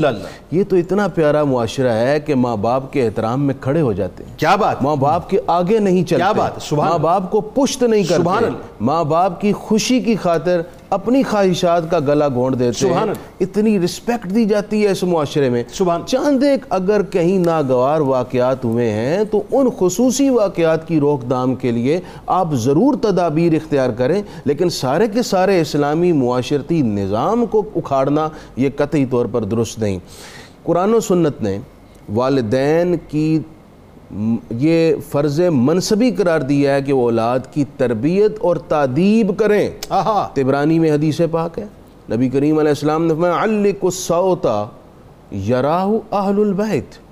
[0.50, 4.24] یہ تو اتنا پیارا معاشرہ ہے کہ ماں باپ کے احترام میں کھڑے ہو جاتے
[4.24, 6.22] ہیں۔ کیا بات۔ ماں باپ کے آگے نہیں چلتے۔
[6.90, 8.22] ماں۔ باپ کو پشت نہیں کرتے۔
[8.80, 10.60] ماں باپ کی خوشی کی خاطر
[10.94, 15.48] اپنی خواہشات کا گلا گھونٹ دیتے سبحان ہیں اتنی رسپیکٹ دی جاتی ہے اس معاشرے
[15.50, 21.00] میں۔ سبحان چاند ایک اگر کہیں ناگوار واقعات ہوئے ہیں تو ان خصوصی واقعات کی
[21.00, 26.82] روک تھام کے لیے آپ ضرور تدابیر اختیار کریں۔ لیکن سارے کے سارے اسلامی معاشرتی
[26.82, 29.98] نظام کو اکھاڑنا یہ قطعی طور پر درست نہیں۔
[30.62, 31.58] قرآن و سنت نے
[32.14, 33.38] والدین کی
[34.50, 39.70] یہ فرض منصبی قرار دیا ہے کہ وہ اولاد کی تربیت اور تعدیب کریں۔
[40.34, 41.64] تبرانی میں حدیث پاک ہے۔
[42.10, 44.66] نبی کریم علیہ السلام نے فرمایا علق الصوتا
[45.48, 47.03] یراہ اہل البیت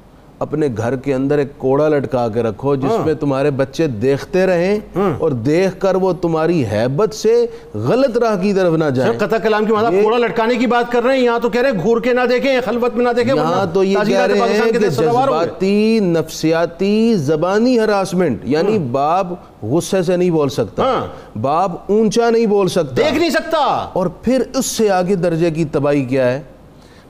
[0.43, 4.99] اپنے گھر کے اندر ایک کوڑا لٹکا کے رکھو جس میں تمہارے بچے دیکھتے رہیں
[5.19, 7.35] اور دیکھ کر وہ تمہاری حیبت سے
[7.75, 11.05] غلط راہ کی طرف نہ جائیں۔ قطع کلام کی مطلب کوڑا لٹکانے کی بات کر
[11.05, 13.35] رہے ہیں یہاں تو کہہ رہے ہیں گھور کے نہ دیکھیں خلوت میں نہ دیکھیں
[13.35, 19.27] یہاں تو یہ کہہ رہے ہیں کہ۔ جذباتی نفسیاتی زبانی ہراسمنٹ یعنی باپ
[19.63, 23.59] غصے سے نہیں بول سکتا ہاں۔ باپ اونچا نہیں بول سکتا۔ دیکھ نہیں سکتا۔
[23.93, 26.41] اور پھر اس سے آگے درجے کی تباہی کیا ہے؟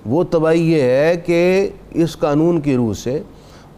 [0.07, 3.23] وہ تباہی یہ ہے کہ اس قانون کی روح سے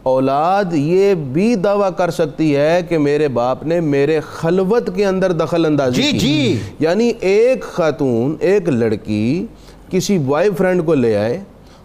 [0.03, 5.31] اولاد یہ بھی دعویٰ کر سکتی ہے کہ میرے باپ نے میرے خلوت کے اندر
[5.31, 9.45] دخل اندازی جی، کی۔ جی۔ یعنی ایک خاتون ایک لڑکی
[9.89, 11.39] کسی بوائے فرینڈ کو لے آئے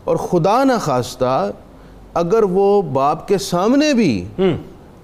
[0.05, 1.51] اور خدا نہ خواستہ
[2.15, 4.25] اگر وہ باپ کے سامنے بھی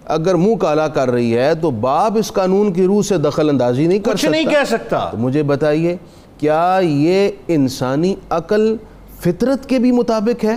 [0.05, 3.87] اگر منہ کالا کر رہی ہے تو باپ اس قانون کی روح سے دخل اندازی
[3.87, 5.97] نہیں کر سکتا نہیں کہہ سکتا۔ تو مجھے بتائیے
[6.39, 8.77] کیا یہ انسانی عقل
[9.21, 10.57] فطرت کے بھی مطابق ہے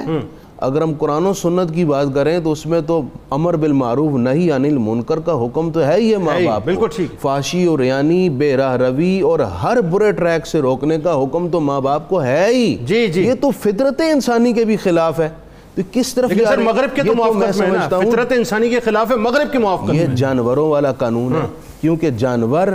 [0.59, 4.51] اگر ہم قرآن و سنت کی بات کریں تو اس میں تو امر بالمعروف نہیں
[4.51, 7.79] انل منکر کا حکم تو ہے ہی ہے ماں باپ کو۔ بالکل ٹھیک۔ فاشی اور
[7.79, 12.09] یعنی بے راہ روی اور ہر برے ٹریک سے روکنے کا حکم تو ماں باپ
[12.09, 15.29] کو ہے ہی جی، جی۔ یہ تو فطرت انسانی کے بھی خلاف ہے
[15.75, 18.79] تو کس طرف لیکن سر؟ مغرب کے یہ تو موافقت میں ہے فطرت انسانی کے
[18.79, 21.47] خلاف ہے مغرب کے موافقت یہ میں جانوروں والا قانون ہاں۔ ہے
[21.81, 22.67] کیونکہ جانور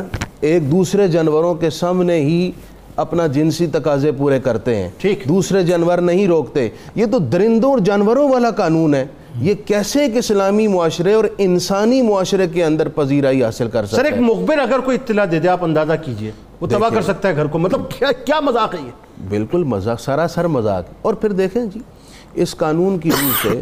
[0.42, 2.50] ایک دوسرے جانوروں کے سامنے ہی
[2.96, 7.78] اپنا جنسی تقاضے پورے کرتے ہیں۔ ٹھیک۔ دوسرے جانور نہیں روکتے۔ یہ تو درندوں اور
[7.78, 9.06] جانوروں والا قانون ہے۔
[9.40, 14.02] یہ کیسے ایک اسلامی معاشرے اور انسانی معاشرے کے اندر پذیرائی حاصل کر سر سکتا
[14.02, 16.30] ایک ہے؟ مخبر اگر کوئی اطلاع دے دے آپ اندازہ کیجیے۔
[16.60, 18.90] وہ تباہ کر سکتا ہے گھر کو۔ مطلب کیا کیا مذاق ہے یہ؟
[19.28, 21.80] بالکل مذاق سراسر مذاق۔ اور پھر دیکھیں جی
[22.34, 23.60] اس قانون کی روح سے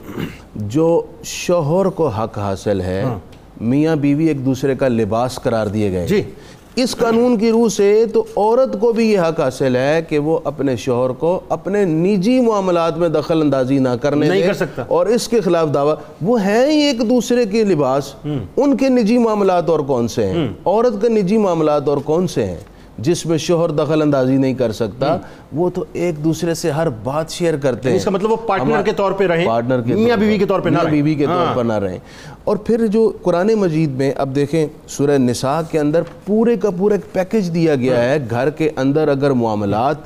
[0.54, 3.04] جو شوہر کو حق حاصل ہے
[3.60, 6.22] میاں بیوی ایک دوسرے کا لباس قرار دیے گئے۔ جی۔
[6.76, 10.38] اس قانون کی روح سے تو عورت کو بھی یہ حق حاصل ہے کہ وہ
[10.44, 14.84] اپنے شوہر کو اپنے نجی معاملات میں دخل اندازی نہ کرنے نہیں دے کر سکتا۔
[14.88, 18.14] اور اس کے خلاف دعویٰ۔ وہ ہیں ہی ایک دوسرے کے لباس۔
[18.56, 22.46] ان کے نجی معاملات اور کون سے ہیں؟ عورت کے نجی معاملات اور کون سے
[22.46, 22.58] ہیں؟
[22.98, 25.16] جس میں شوہر دخل اندازی نہیں کر سکتا
[25.52, 28.82] وہ تو ایک دوسرے سے ہر بات شیئر کرتے ہیں۔ اس کا مطلب وہ پارٹنر
[28.82, 31.26] کے طور پہ رہیں پارٹنر کے میاں بیوی کے طور پہ نہ رہیں۔ بیوی کے
[31.26, 31.98] طور پر نہ رہیں۔
[32.44, 36.94] اور پھر جو قرآن مجید میں اب دیکھیں سورہ نساء کے اندر پورے کا پورا
[36.94, 39.96] ایک پیکج دیا گیا ہے۔ گھر کے اندر اگر معاملات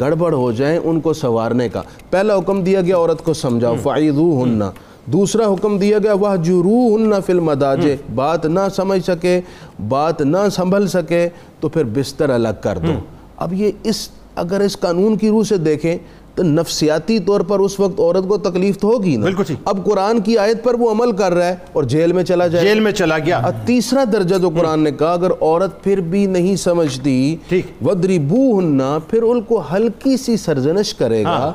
[0.00, 4.62] گڑبڑ ہو جائیں ان کو سنوارنے کا۔ پہلا حکم دیا گیا عورت کو سمجھاؤ فعیدوہن
[5.06, 9.40] دوسرا حکم دیا گیا وہ جروہن فی المداجع بات نہ سمجھ سکے
[9.88, 11.28] بات نہ سنبھل سکے
[11.60, 12.92] تو پھر بستر الگ کر دو۔
[13.36, 15.98] اب یہ اس اگر اس قانون کی روح سے دیکھیں
[16.34, 19.84] تو نفسیاتی طور پر اس وقت عورت کو تکلیف تو ہوگی نا۔ بالکل ٹھیک۔ اب
[19.84, 22.80] قرآن کی آیت پر وہ عمل کر رہا ہے اور جیل میں چلا جائے۔ جیل
[22.80, 27.36] میں چلا گیا۔ تیسرا درجہ جو قرآن نے کہا اگر عورت پھر بھی نہیں سمجھتی
[27.48, 31.52] ٹھیک۔ وَدْرِبُوهُنَّ پھر ان کو ہلکی سی سرزنش کرے گا۔ ہاں۔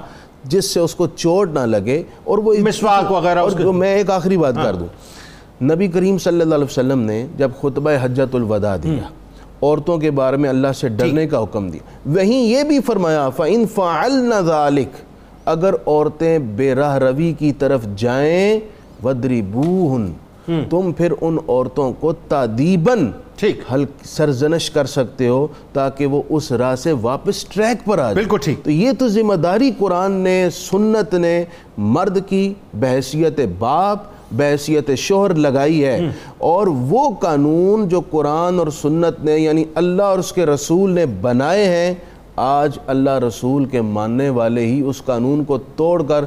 [0.49, 4.09] جس سے اس کو چوٹ نہ لگے اور وہ مسواک وغیرہ اور جو میں ایک
[4.09, 4.87] آخری بات کر دوں۔
[5.63, 9.09] نبی کریم صلی اللہ علیہ وسلم نے جب خطبہ حجت الوداع دیا
[9.61, 13.65] عورتوں کے بارے میں اللہ سے ڈرنے کا حکم دیا۔ وہیں یہ بھی فرمایا فَإِن
[13.75, 14.97] فَعَلْنَ ذَلِكَ
[15.45, 18.59] اگر عورتیں بے راہ روی کی طرف جائیں
[19.03, 20.11] وَدْرِبُوهُنْ
[20.69, 23.61] تم پھر ان عورتوں کو تعدیباً ٹھیک۔
[24.03, 28.63] سرزنش کر سکتے ہو تاکہ وہ اس راہ سے واپس ٹریک پر آ بالکل ٹھیک۔
[28.63, 31.45] تو یہ تو ذمہ داری قرآن نے سنت نے
[31.77, 33.97] مرد کی بحثیت باپ
[34.31, 40.19] بحثیت شوہر لگائی ہے۔ اور وہ قانون جو قرآن اور سنت نے یعنی اللہ اور
[40.19, 41.93] اس کے رسول نے بنائے ہیں
[42.35, 46.25] آج اللہ رسول کے ماننے والے ہی اس قانون کو توڑ کر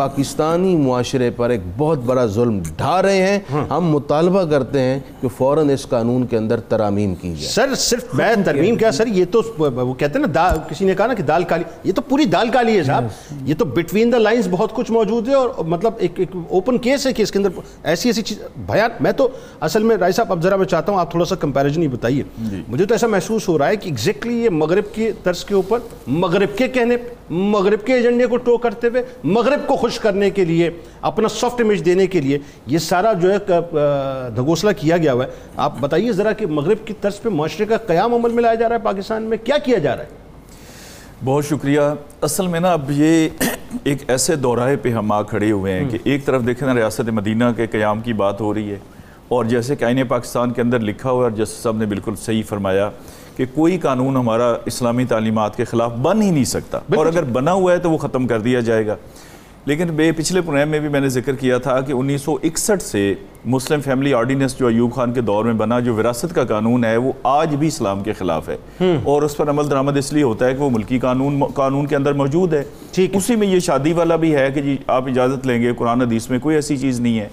[0.00, 5.28] پاکستانی معاشرے پر ایک بہت بڑا ظلم ڈھا رہے ہیں۔ ہم مطالبہ کرتے ہیں کہ
[5.28, 9.24] فوراً اس قانون کے اندر ترامیم کی جائے۔ سر صرف میں ترمیم کیا سر یہ
[9.30, 12.24] تو وہ کہتے ہیں نا کسی نے کہا نا کہ دال کالی یہ تو پوری
[12.24, 13.04] دال کالی ہے صاحب۔
[13.48, 17.12] یہ تو بٹوین دا لائنز بہت کچھ موجود ہے اور مطلب ایک اوپن کیس ہے
[17.12, 19.28] کہ اس کے اندر ایسی ایسی چیز بیان۔ میں تو
[19.60, 22.22] اصل میں رائے صاحب اب ذرا میں چاہتا ہوں آپ تھوڑا سا کمپیریزن ہی بتائیے۔
[22.68, 25.78] مجھے تو ایسا محسوس ہو رہا ہے کہ ایگزیکٹلی یہ مغرب کے طرز کے اوپر
[26.06, 26.96] مغرب کے کہنے
[27.30, 31.28] مغرب کے ایجنڈے کو ٹو کرتے ہوئے مغرب کو خوش خوش کرنے کے لیے اپنا
[31.28, 33.38] سافٹ امیج دینے کے لیے یہ سارا جو ہے
[34.36, 37.76] دھگوسلا کیا گیا ہوا ہے۔ آپ بتائیے ذرا کہ مغرب کی طرز پہ معاشرے کا
[37.76, 40.08] قیام عمل میں لایا جا رہا ہے پاکستان میں کیا کیا جا رہا ہے؟
[41.24, 41.80] بہت شکریہ۔
[42.20, 43.28] اصل میں نا اب یہ
[43.84, 47.00] ایک ایسے دورائے پہ ہم آ کھڑے ہوئے ہیں کہ ایک طرف دیکھیں نا ریاست
[47.00, 48.78] مدینہ کے قیام کی بات ہو رہی ہے۔
[49.28, 52.14] اور جیسے کہ آئین پاکستان کے اندر لکھا ہوا ہے اور جسٹس صاحب نے بالکل
[52.16, 52.90] صحیح فرمایا
[53.36, 57.52] کہ کوئی قانون ہمارا اسلامی تعلیمات کے خلاف بن ہی نہیں سکتا۔ اور اگر بنا
[57.52, 58.96] ہوا ہے تو وہ ختم کر دیا جائے گا۔
[59.64, 62.82] لیکن بے پچھلے پروگرام میں بھی میں نے ذکر کیا تھا کہ انیس سو اکسٹھ
[62.82, 66.84] سے مسلم فیملی آرڈیننس جو ایوب خان کے دور میں بنا جو وراثت کا قانون
[66.84, 68.56] ہے وہ آج بھی اسلام کے خلاف ہے۔
[69.02, 71.96] اور اس پر عمل درآمد اس لیے ہوتا ہے کہ وہ ملکی قانون قانون کے
[71.96, 72.62] اندر موجود ہے۔
[73.12, 76.30] اسی میں یہ شادی والا بھی ہے کہ جی آپ اجازت لیں گے قرآن حدیث
[76.30, 77.28] میں کوئی ایسی چیز نہیں ہے۔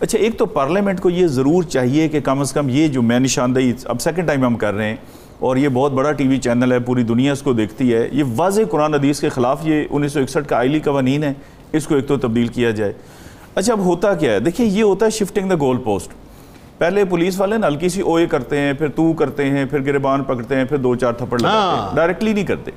[0.00, 3.20] اچھا ایک تو پارلیمنٹ کو یہ ضرور چاہیے کہ کم از کم یہ جو میں
[3.20, 4.96] نشاندہی اب سیکنڈ ٹائم ہم کر رہے ہیں
[5.38, 8.24] اور یہ بہت بڑا ٹی وی چینل ہے پوری دنیا اس کو دیکھتی ہے یہ
[8.36, 11.32] واضح قرآن حدیث کے خلاف یہ انیس سو اکسٹھ کا آئلی قوانین ہے۔
[11.76, 12.92] اس کو ایک تو تبدیل کیا جائے۔
[13.54, 16.10] اچھا اب ہوتا کیا ہے؟ دیکھیں یہ ہوتا ہے شفٹنگ دا گول پوسٹ
[16.78, 20.22] پہلے پولیس والے نا ہلکی سی اوئے کرتے ہیں پھر تو کرتے ہیں پھر گربان
[20.22, 22.70] پکڑتے ہیں پھر دو چار تھپڑ لگاتے ہیں۔ ڈائریکٹلی نہیں کرتے۔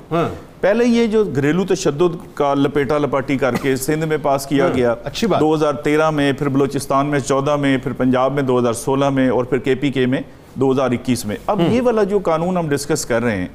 [0.60, 4.94] پہلے یہ جو گھریلو تشدد کا لپیٹا لپاٹی کر کے سندھ میں پاس کیا گیا۔
[5.04, 8.58] اچھی بات۔ دو ہزار تیرہ میں پھر بلوچستان میں چودہ میں پھر پنجاب میں دو
[8.58, 10.20] ہزار سولہ میں اور پھر کے پی کے میں
[10.54, 13.48] دو ہزار اکیس میں۔ اب یہ والا جو قانون ہم ڈسکس کر رہے ہیں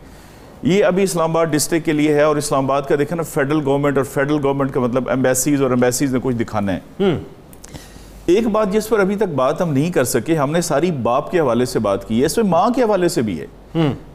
[0.63, 3.62] یہ ابھی اسلام آباد ڈسٹرکٹ کے لیے ہے اور اسلام آباد کا دیکھیں نا فیڈرل
[3.65, 7.13] گورنمنٹ اور فیڈرل گورنمنٹ کا مطلب ایمبیسیز اور ایمبیسیز نے کچھ دکھانا ہے۔
[8.26, 11.32] ایک بات جس پر ابھی تک بات ہم نہیں کر سکے ہم نے ساری باپ
[11.32, 13.46] کے حوالے سے بات کی ہے اس میں ماں کے حوالے سے بھی ہے۔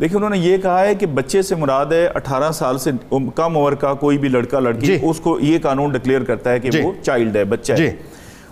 [0.00, 2.90] دیکھیں انہوں نے یہ کہا ہے کہ بچے سے مراد ہے اٹھارہ سال سے
[3.34, 6.82] کم عمر کا کوئی بھی لڑکا لڑکی اس کو یہ قانون ڈکلیئر کرتا ہے کہ
[6.82, 7.96] وہ چائلڈ ہے بچہ ہے۔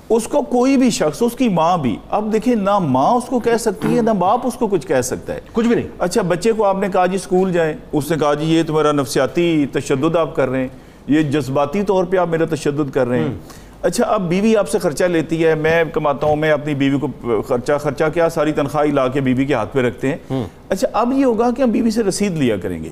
[0.09, 3.39] اس کو کوئی بھی شخص اس کی ماں بھی۔ اب دیکھیں نہ ماں اس کو
[3.41, 6.23] کہہ سکتی ہے نہ باپ اس کو کچھ کہہ سکتا ہے۔ کچھ بھی نہیں۔ اچھا
[6.23, 9.67] بچے کو آپ نے کہا جی سکول جائیں اس نے کہا جی یہ تمہارا نفسیاتی
[9.73, 10.69] تشدد آپ کر رہے ہیں
[11.07, 13.35] یہ جذباتی طور پہ آپ میرا تشدد کر رہے ہیں۔
[13.83, 17.43] اچھا اب بیوی آپ سے خرچہ لیتی ہے میں کماتا ہوں میں اپنی بیوی کو
[17.43, 21.13] خرچہ خرچہ کیا؟ ساری تنخواہ لا کے بیوی کے ہاتھ پہ رکھتے ہیں۔ اچھا اب
[21.13, 22.91] یہ ہوگا کہ ہم بیوی سے رسید لیا کریں گے۔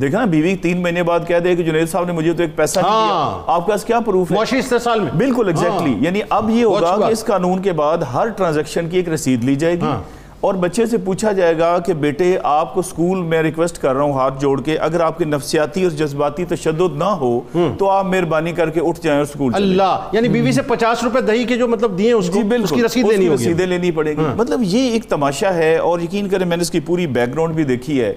[0.00, 2.56] دیکھا نا بیوی تین مہینے بعد کہہ دے کہ جنید صاحب نے مجھے تو ایک
[2.56, 6.50] پیسہ نہیں دیا آپ کے پاس کیا پروف ہے؟ استحصال میں۔ بالکل ایگزیکٹلی یعنی اب
[6.50, 9.92] یہ ہوگا کہ اس قانون کے بعد ہر ٹرانزیکشن کی ایک رسید لی جائے گی۔
[10.40, 14.02] اور بچے سے پوچھا جائے گا کہ بیٹے آپ کو سکول میں ریکویسٹ کر رہا
[14.02, 17.40] ہوں ہاتھ جوڑ کے اگر آپ کے نفسیاتی اور جذباتی تشدد نہ ہو
[17.78, 21.20] تو آپ مہربانی کر کے اٹھ جائیں اور سکول اللہ یعنی بیوی سے پچاس روپے
[21.20, 24.10] دہی کے جو مطلب دیے اس کو اس کی رسید لینی ہوگی۔ رسیدیں لینی پڑے
[24.10, 27.34] گی۔ مطلب یہ ایک تماشا ہے اور یقین کریں میں نے اس کی پوری بیک
[27.34, 28.14] گراؤنڈ بھی دیکھی ہے۔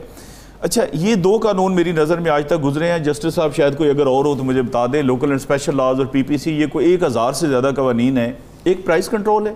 [0.62, 3.90] اچھا یہ دو قانون میری نظر میں آج تک گزرے ہیں۔ جسٹس صاحب شاید کوئی
[3.90, 6.52] اگر اور ہو تو مجھے بتا دیں۔ لوکل اینڈ اسپیشل لاز اور پی پی سی
[6.52, 8.32] یہ کوئی ایک ہزار سے زیادہ قوانین ہے
[8.64, 9.54] ایک پرائز کنٹرول ہے۔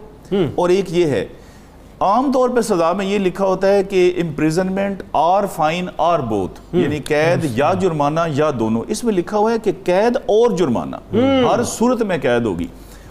[0.56, 1.26] اور ایک یہ ہے
[2.00, 6.76] عام طور پہ سزا میں یہ لکھا ہوتا ہے کہ امپریزنمنٹ اور فائن اور بوتھ
[6.76, 10.96] یعنی قید یا جرمانہ یا دونوں۔ اس میں لکھا ہوا ہے کہ قید اور جرمانہ
[11.16, 12.68] ہر صورت میں قید ہوگی۔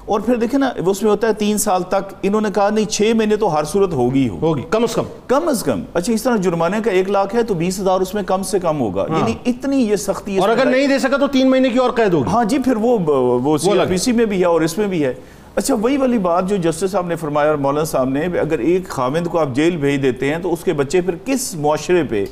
[0.06, 2.84] اور پھر دیکھیں نا اس میں ہوتا ہے تین سال تک انہوں نے کہا نہیں
[2.84, 6.22] چھ مہینے تو ہر صورت ہوگی ہوگی۔ کم از کم۔ کم از کم۔ اچھا اس
[6.22, 9.04] طرح جرمانے کا ایک لاکھ ہے تو بیس ہزار اس میں کم سے کم ہوگا۔
[9.08, 12.14] یعنی اتنی یہ سختی اور اگر نہیں دے سکا تو تین مہینے کی اور قید
[12.14, 13.58] ہوگی۔ ہاں جی پھر وہ
[13.98, 15.14] سی میں بھی ہے اور اس میں بھی ہے۔
[15.56, 18.88] اچھا وہی والی بات جو جسٹس صاحب نے فرمایا اور مولانا صاحب نے اگر ایک
[18.88, 22.24] خامند کو آپ جیل بھیج دیتے ہیں تو اس کے بچے پھر کس معاشرے پہ؟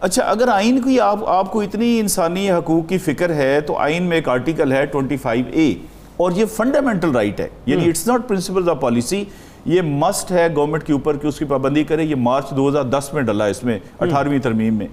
[0.00, 4.02] اچھا اگر آئین کی آپ آپ کو اتنی انسانی حقوق کی فکر ہے تو آئین
[4.02, 5.74] میں ایک آرٹیکل ہے ٹوئنٹی فائیو اے
[6.16, 9.24] اور یہ فنڈامنٹل رائٹ ہے یعنی it's not principle of policy
[9.64, 12.82] یہ مسٹ ہے گورنمنٹ کے اوپر کہ اس کی پابندی کرے یہ مارچ دو ہزار
[12.82, 14.86] دس میں ڈلا اس میں اٹھارہویں ترمیم میں۔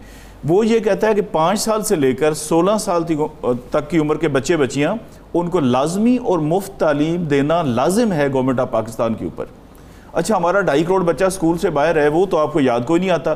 [0.48, 3.04] وہ یہ کہتا ہے کہ پانچ سال سے لے کر سولہ سال
[3.70, 4.96] تک کی عمر کے بچے بچیاں
[5.34, 9.46] ان کو لازمی اور مفت تعلیم دینا لازم ہے گورنمنٹ آف پاکستان کے اوپر۔
[10.14, 13.00] اچھا ہمارا ڈھائی کروڑ بچہ سکول سے باہر ہے وہ تو آپ کو یاد کوئی
[13.00, 13.34] نہیں آتا۔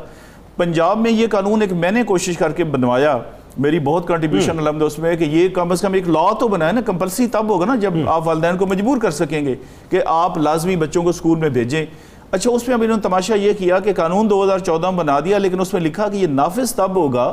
[0.56, 3.18] پنجاب میں یہ قانون ایک میں نے کوشش کر کے بنوایا
[3.58, 6.48] میری بہت کنٹریبیوشن الحمد اس میں ہے کہ یہ کم از کم ایک لا تو
[6.48, 9.54] بنائے نا کمپلسری تب ہوگا نا جب آپ والدین کو مجبور کر سکیں گے
[9.90, 11.86] کہ آپ لازمی بچوں کو سکول میں بھیجیں۔
[12.30, 14.98] اچھا اس میں اب انہوں نے تماشا یہ کیا کہ قانون دو ہزار چودہ میں
[14.98, 17.32] بنا دیا لیکن اس میں لکھا کہ یہ نافذ تب ہوگا۔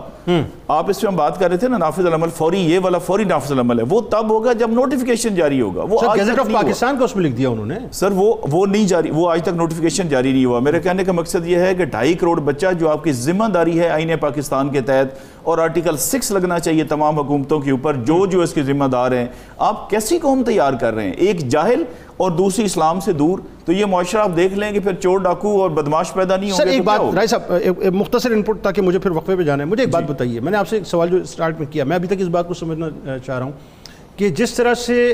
[0.67, 3.23] آپ اس میں ہم بات کر رہے تھے نا نافذ العمل فوری یہ والا فوری
[3.23, 7.25] نافذ العمل ہے۔ وہ تب ہوگا جب نوٹیفیکیشن جاری ہوگا۔ وہ آف پاکستان اس میں
[7.25, 10.45] لکھ دیا انہوں نے۔ سر وہ وہ نہیں جاری وہ آج تک نوٹیفیکیشن جاری نہیں
[10.45, 13.45] ہوا۔ میرے کہنے کا مقصد یہ ہے کہ ڈھائی کروڑ بچہ جو آپ کی ذمہ
[13.45, 17.93] داری ہے آئین پاکستان کے تحت اور آرٹیکل سکس لگنا چاہیے تمام حکومتوں کے اوپر
[17.93, 19.25] جو جو اس کے ذمہ دار ہیں
[19.57, 21.83] آپ کیسی قوم تیار کر رہے ہیں؟ ایک جاہل
[22.17, 25.61] اور دوسری اسلام سے دور۔ تو یہ معاشرہ آپ دیکھ لیں کہ پھر چور ڈاکو
[25.61, 27.51] اور بدماش پیدا نہیں ہوں سر ایک بات رائے صاحب
[27.93, 30.57] مختصر انپٹ تاکہ مجھے پھر وقفے پہ جانا ہے۔ مجھے ایک بات بتائیے میں نے
[30.57, 33.17] آپ سے ایک سوال جو اسٹارٹ میں کیا میں ابھی تک اس بات کو سمجھنا
[33.25, 33.51] چاہ رہا ہوں
[34.15, 35.13] کہ جس طرح سے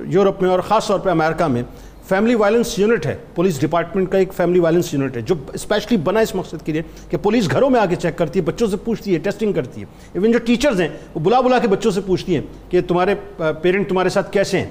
[0.00, 1.62] یورپ میں اور خاص طور پہ امریکہ میں
[2.10, 6.20] فیملی وائلنس یونٹ ہے، پولیس ڈپارٹمنٹ کا ایک فیملی وائلنس یونٹ ہے، جو اسپیشلی بنا
[6.20, 8.76] اس مقصد کے لیے کہ پولیس گھروں میں آ کے چیک کرتی ہے، بچوں سے
[8.76, 12.00] پوچھتی ہے، ٹیسٹنگ کرتی ہے۔ ایون جو ٹیچرز ہیں، وہ بلا بلا کے بچوں سے
[12.00, 13.14] پوچھتی ہیں کہ تمہارے
[13.62, 14.68] پیرنٹ تمہارے ساتھ کیسے ہیں۔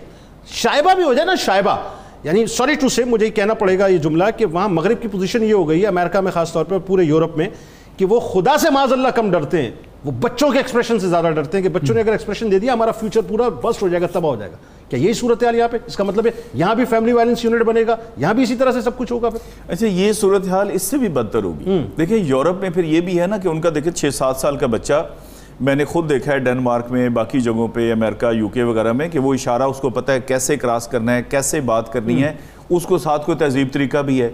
[0.47, 1.75] شائبہ بھی ہو جائے نا، شائبہ۔
[2.23, 5.08] یعنی سوری ٹو سے مجھے یہ کہنا پڑے گا یہ جملہ کہ وہاں مغرب کی
[5.08, 7.49] پوزیشن یہ ہو گئی ہے امریکہ میں خاص طور پر، پورے یورپ میں۔
[7.99, 9.71] کہ وہ خدا سے معاذ اللہ کم ڈرتے ہیں۔
[10.05, 12.73] وہ بچوں کے ایکسپریشن سے زیادہ ڈرتے ہیں کہ بچوں نے اگر ایکسپریشن دے دیا
[12.73, 14.57] ہمارا فیوچر پورا بسٹ ہو جائے گا تباہ ہو جائے گا۔
[14.89, 17.81] کیا یہی صورتحال یہاں پہ؟ اس کا مطلب ہے یہاں بھی فیملی وائلنس یونٹ بنے
[17.88, 20.97] گا یہاں بھی اسی طرح سے سب کچھ ہوگا پھر۔ اچھا یہ صورتحال اس سے
[20.97, 23.91] بھی بدتر ہوگی۔ دیکھیں یورپ میں پھر یہ بھی ہے نا کہ ان کا دیکھیں
[23.91, 25.05] چھ سات سال کا بچہ
[25.62, 29.09] میں نے خود دیکھا ہے ڈینمارک میں باقی جگہوں پہ امریکہ یو کے وغیرہ میں
[29.09, 32.33] کہ وہ اشارہ اس کو پتہ ہے کیسے کراس کرنا ہے کیسے بات کرنی ہے۔
[32.69, 34.29] اس کو ساتھ کوئی تہذیب طریقہ بھی ہے۔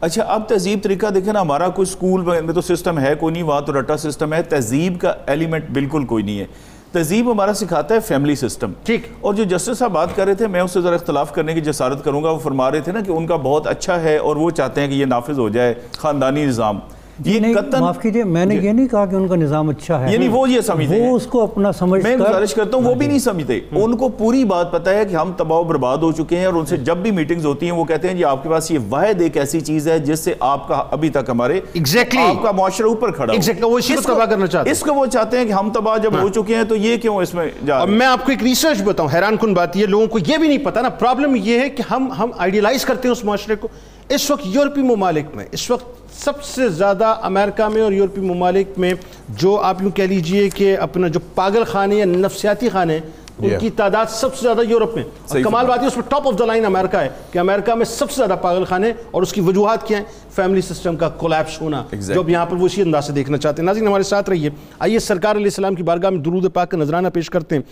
[0.00, 3.42] اچھا اب تہذیب طریقہ دیکھیں نا ہمارا کوئی سکول میں تو سسٹم ہے کوئی نہیں
[3.42, 6.44] وہاں تو رٹا سسٹم ہے۔ تہذیب کا ایلیمنٹ بالکل کوئی نہیں ہے۔
[6.92, 10.46] تہذیب ہمارا سکھاتا ہے فیملی سسٹم ٹھیک۔ اور جو جسٹس صاحب بات کر رہے تھے
[10.46, 13.00] میں اس سے ذرا اختلاف کرنے کی جسارت کروں گا۔ وہ فرما رہے تھے نا
[13.00, 15.74] کہ ان کا بہت اچھا ہے اور وہ چاہتے ہیں کہ یہ نافذ ہو جائے
[15.98, 16.78] خاندانی نظام۔
[17.24, 20.12] یہ قطن معاف کیجیے میں نے یہ نہیں کہا کہ ان کا نظام اچھا ہے۔
[20.12, 22.94] یعنی وہ یہ سمجھتے ہیں۔ وہ اس کو اپنا سمجھ میں گزارش کرتا ہوں وہ
[22.94, 26.12] بھی نہیں سمجھتے۔ ان کو پوری بات پتہ ہے کہ ہم تباہ و برباد ہو
[26.12, 28.42] چکے ہیں اور ان سے جب بھی میٹنگز ہوتی ہیں وہ کہتے ہیں جی آپ
[28.42, 31.60] کے پاس یہ واحد ایک ایسی چیز ہے جس سے آپ کا ابھی تک ہمارے
[31.78, 32.36] Exactly.
[32.36, 33.72] آپ کا معاشرہ اوپر کھڑا ہو۔ Exactly.
[33.72, 35.52] وہ اسی کو اس کو- تباہ کرنا چاہتے ہیں۔ اس کو وہ چاہتے ہیں کہ
[35.52, 38.06] ہم تباہ جب ہو چکے ہیں تو یہ کیوں اس میں جا رہے ہیں؟ میں
[38.06, 40.80] آپ کو ایک ریسرچ بتاؤں حیران کن بات یہ لوگوں کو یہ بھی نہیں پتا
[40.80, 43.68] نا پرابلم یہ ہے کہ ہم ہم آئیڈیلائز کرتے ہیں اس معاشرے کو۔
[44.08, 48.78] اس وقت یورپی ممالک میں اس وقت سب سے زیادہ امریکہ میں اور یورپی ممالک
[48.78, 48.94] میں
[49.28, 52.98] جو آپ یوں کہہ لیجیے کہ اپنا جو پاگل خانے یا نفسیاتی خانے
[53.38, 53.58] ان.
[53.58, 56.38] کی تعداد سب سے زیادہ یورپ میں اور کمال۔ بات ہے اس میں top of
[56.38, 59.40] the line America ہے کہ امریکہ میں سب سے زیادہ پاگل خانے اور اس کی
[59.40, 62.14] وجوہات کیا ہیں؟ فیملی سسٹم کا کولیپس ہونا Exactly.
[62.14, 64.50] جو اب یہاں پر وہ اسی انداز سے دیکھنا چاہتے ہیں۔ ناظرین ہمارے ساتھ رہیے۔
[64.78, 67.62] آئیے سرکار علیہ السلام کی بارگاہ میں درود پاک کا نذرانہ پیش کرتے ہیں۔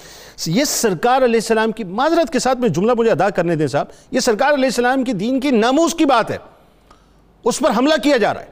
[0.46, 3.87] یہ سرکار علیہ السلام کی معذرت کے ساتھ میں جملہ مجھے ادا کرنے دیں صاحب۔
[4.11, 6.58] یہ سرکار علیہ السلام کی دین کی ناموز کی بات ہے۔
[7.44, 8.46] اس پر حملہ کیا جا رہا ہے۔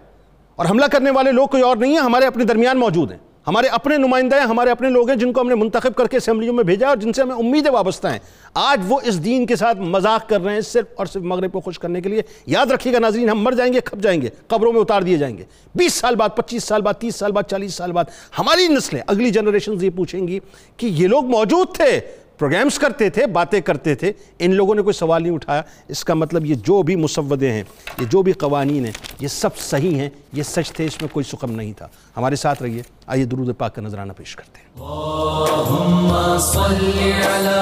[0.57, 3.67] اور حملہ کرنے والے لوگ کوئی اور نہیں ہیں، ہمارے اپنے درمیان موجود ہیں۔ ہمارے
[3.67, 6.55] اپنے نمائندہ ہیں، ہمارے اپنے لوگ ہیں جن کو ہم نے منتخب کر کے اسمبلیوں
[6.55, 8.19] میں بھیجا اور جن سے ہمیں امیدیں وابستہ ہیں۔
[8.55, 11.61] آج وہ اس دین کے ساتھ مذاق کر رہے ہیں صرف اور صرف مغرب کو
[11.61, 14.29] خوش کرنے کے لیے۔ یاد رکھیے گا ناظرین، ہم مر جائیں گے، کھپ جائیں گے،
[14.47, 15.45] قبروں میں اتار دیے جائیں گے۔
[15.75, 18.05] بیس سال بعد، پچیس سال بعد، تیس سال بعد، چالیس سال بعد،
[18.39, 20.39] ہماری نسلیں اگلی جنریشنز یہ پوچھیں گی
[20.77, 22.01] کہ یہ لوگ موجود تھے۔
[22.39, 25.63] پروگرامز کرتے تھے، باتیں کرتے تھے، ان لوگوں نے کوئی سوال نہیں اٹھایا.
[25.89, 27.63] اس کا مطلب یہ جو بھی مسودے ہیں،
[28.01, 31.25] یہ جو بھی قوانین ہیں، یہ سب صحیح ہیں، یہ سچ تھے، اس میں کوئی
[31.25, 31.89] سخم نہیں تھا.
[32.17, 32.83] ہمارے ساتھ رہیے.
[33.07, 34.67] آئیے درود پاک کا نذرانہ پیش کرتے ہیں.
[34.77, 36.91] اللهم صل
[37.27, 37.61] على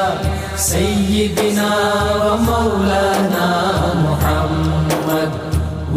[0.57, 1.71] سيدنا
[2.25, 3.47] ومولانا
[3.95, 5.44] محمد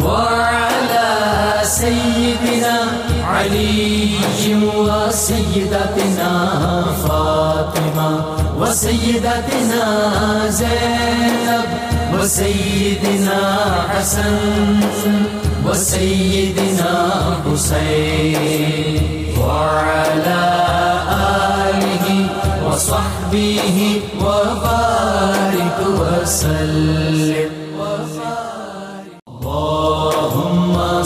[0.05, 1.09] وعلى
[1.63, 2.77] سيدنا
[3.23, 4.17] علي
[4.77, 6.31] وسيدتنا
[7.03, 8.25] فاطمة
[8.59, 9.83] وسيدتنا
[10.49, 11.69] زينب
[12.13, 13.39] وسيدنا
[13.89, 14.37] حسن
[15.65, 16.91] وسيدنا
[17.45, 19.01] حسين
[19.39, 20.43] وعلى
[21.69, 22.05] آله
[22.67, 23.77] وصحبه
[24.21, 27.56] وبارك وسلم.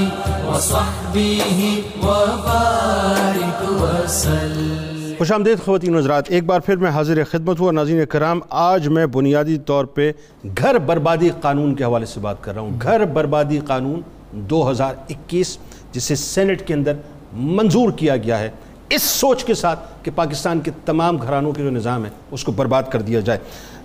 [0.47, 1.59] وصحبه
[2.03, 5.13] وبارك وسلم.
[5.17, 6.23] خوش آمدید، خواتین حضرات.
[6.27, 10.11] ایک بار پھر میں حاضر خدمت ہوں اور ناظرین کرام، آج میں بنیادی طور پہ
[10.57, 14.93] گھر بربادی قانون کے حوالے سے بات کر رہا ہوں۔ گھر بربادی قانون دو ہزار
[15.09, 15.57] اکیس،
[15.91, 16.93] جسے سینٹ کے اندر
[17.33, 18.49] منظور کیا گیا ہے۔
[18.91, 22.51] اس سوچ کے ساتھ کہ پاکستان کے تمام گھرانوں کے جو نظام ہے اس کو
[22.51, 23.39] برباد کر دیا جائے۔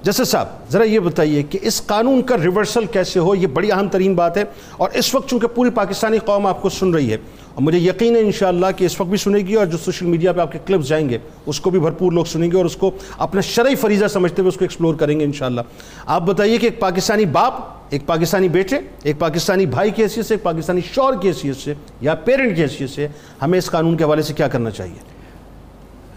[0.07, 3.89] جسٹس صاحب، ذرا یہ بتائیے کہ اس قانون کا ریورسل کیسے ہو؟ یہ بڑی اہم
[3.93, 4.45] ترین بات ہے
[4.77, 7.17] اور اس وقت چونکہ پوری پاکستانی قوم آپ کو سن رہی ہے،
[7.55, 10.33] اور مجھے یقین ہے انشاءاللہ کہ اس وقت بھی سنے گی اور جو سوشل میڈیا
[10.33, 12.77] پہ آپ کے کلپس جائیں گے، اس کو بھی بھرپور لوگ سنیں گے اور اس
[12.77, 15.61] کو اپنا شرعی فریضہ سمجھتے ہوئے اس کو ایکسپلور کریں گے انشاءاللہ۔
[16.07, 20.35] آپ بتائیے کہ ایک پاکستانی باپ، ایک پاکستانی بیٹے، ایک پاکستانی بھائی کی حیثیت سے،
[20.35, 23.07] ایک پاکستانی شوہر کی حیثیت سے یا پیرنٹ کی حیثیت سے
[23.43, 25.01] ہمیں اس قانون کے حوالے سے کیا کرنا چاہیے؟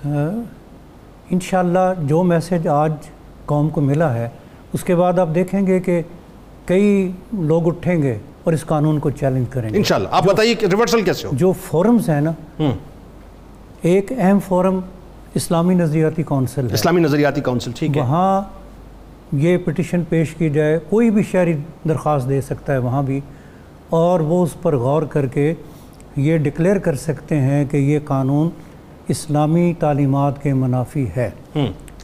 [0.05, 0.31] ہاں،
[1.31, 2.91] انشاءاللہ جو میسج آج
[3.49, 4.29] قوم کو ملا ہے
[4.73, 6.01] اس کے بعد آپ دیکھیں گے کہ
[6.65, 10.65] کئی لوگ اٹھیں گے اور اس قانون کو چیلنج کریں گے۔ انشاءاللہ آپ بتائیے کہ
[10.65, 12.31] ریورسل کیسے ہو؟ جو فورمز ہیں نا
[13.81, 14.79] ایک اہم فورم
[15.33, 18.41] اسلامی نظریاتی کونسل ہے۔ اسلامی نظریاتی کونسل ٹھیک ہے۔ وہاں
[19.33, 21.53] یہ پٹیشن پیش کی جائے کوئی بھی شہری
[21.87, 23.19] درخواست دے سکتا ہے وہاں بھی
[23.89, 25.53] اور وہ اس پر غور کر کے
[26.15, 28.49] یہ ڈکلیئر کر سکتے ہیں کہ یہ قانون
[29.07, 31.29] اسلامی تعلیمات کے منافی ہے۔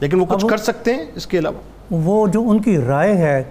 [0.00, 3.44] لیکن وہ کچھ کر سکتے ہیں اس کے علاوہ۔ وہ جو ان کی رائے ہے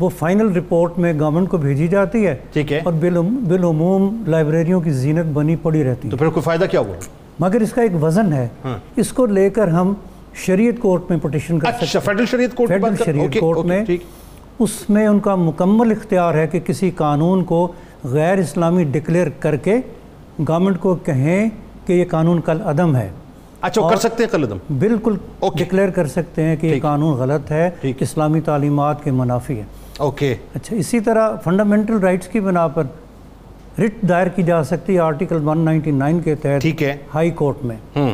[0.00, 4.80] وہ فائنل رپورٹ میں گورنمنٹ کو بھیجی جاتی ہے۔ ٹھیک ہے۔ اور بالعم- بالعموم لائبریریوں
[4.80, 6.94] کی زینت بنی پڑی رہتی تو ہے۔ پھر کوئی فائدہ کیا ہوا؟
[7.38, 8.48] مگر اس کا ایک وزن ہے۔
[8.96, 9.94] اس کو لے کر ہم
[10.34, 13.84] شریعت کورٹ میں پٹیشن کر سکتے اچھا فیڈرل شریعت کورٹ فیڈرل شریعت کورٹ میں
[14.58, 17.72] اس میں ان کا مکمل اختیار ہے کہ کسی قانون کو
[18.04, 19.76] غیر اسلامی ڈکلیئر کر کے
[20.48, 21.50] گورنمنٹ کو کہیں
[21.86, 23.08] کہ یہ قانون کل عدم ہے۔
[23.62, 27.70] اچھا کر سکتے ہیں قلدم بالکل ڈکلیئر کر سکتے ہیں کہ یہ قانون غلط ہے۔
[27.82, 29.64] اسلامی تعلیمات کے منافی ہے
[29.98, 32.84] اوکے۔ اچھا اسی طرح فنڈامنٹل رائٹس کی بنا پر
[33.78, 38.06] رٹ دائر کی جا سکتی ہے آرٹیکل 199 کے تحت ٹھیک ہے۔ ہائی کورٹ میں۔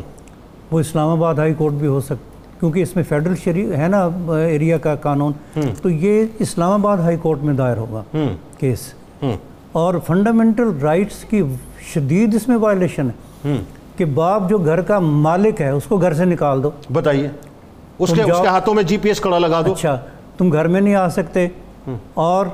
[0.71, 4.09] وہ اسلام آباد ہائی کورٹ بھی ہو سکتا کیونکہ اس میں فیڈرل شری ہے نا
[4.29, 5.33] ایریا کا قانون۔
[5.83, 8.03] تو یہ اسلام آباد ہائی کورٹ میں دائر ہوگا
[8.59, 8.93] کیس
[9.73, 11.43] اور فنڈامنٹل رائٹس کی
[11.95, 13.57] شدید اس میں وائلیشن ہے۔
[13.99, 17.29] کہ باپ جو گھر کا مالک ہے اس کو گھر سے نکال دو۔ بتائیے
[17.99, 19.99] اس کے اس کے ہاتھوں میں جی پی ایس کڑا لگا دو۔ اچھا
[20.39, 21.49] تم گھر میں نہیں آ سکتے۔
[22.15, 22.47] اور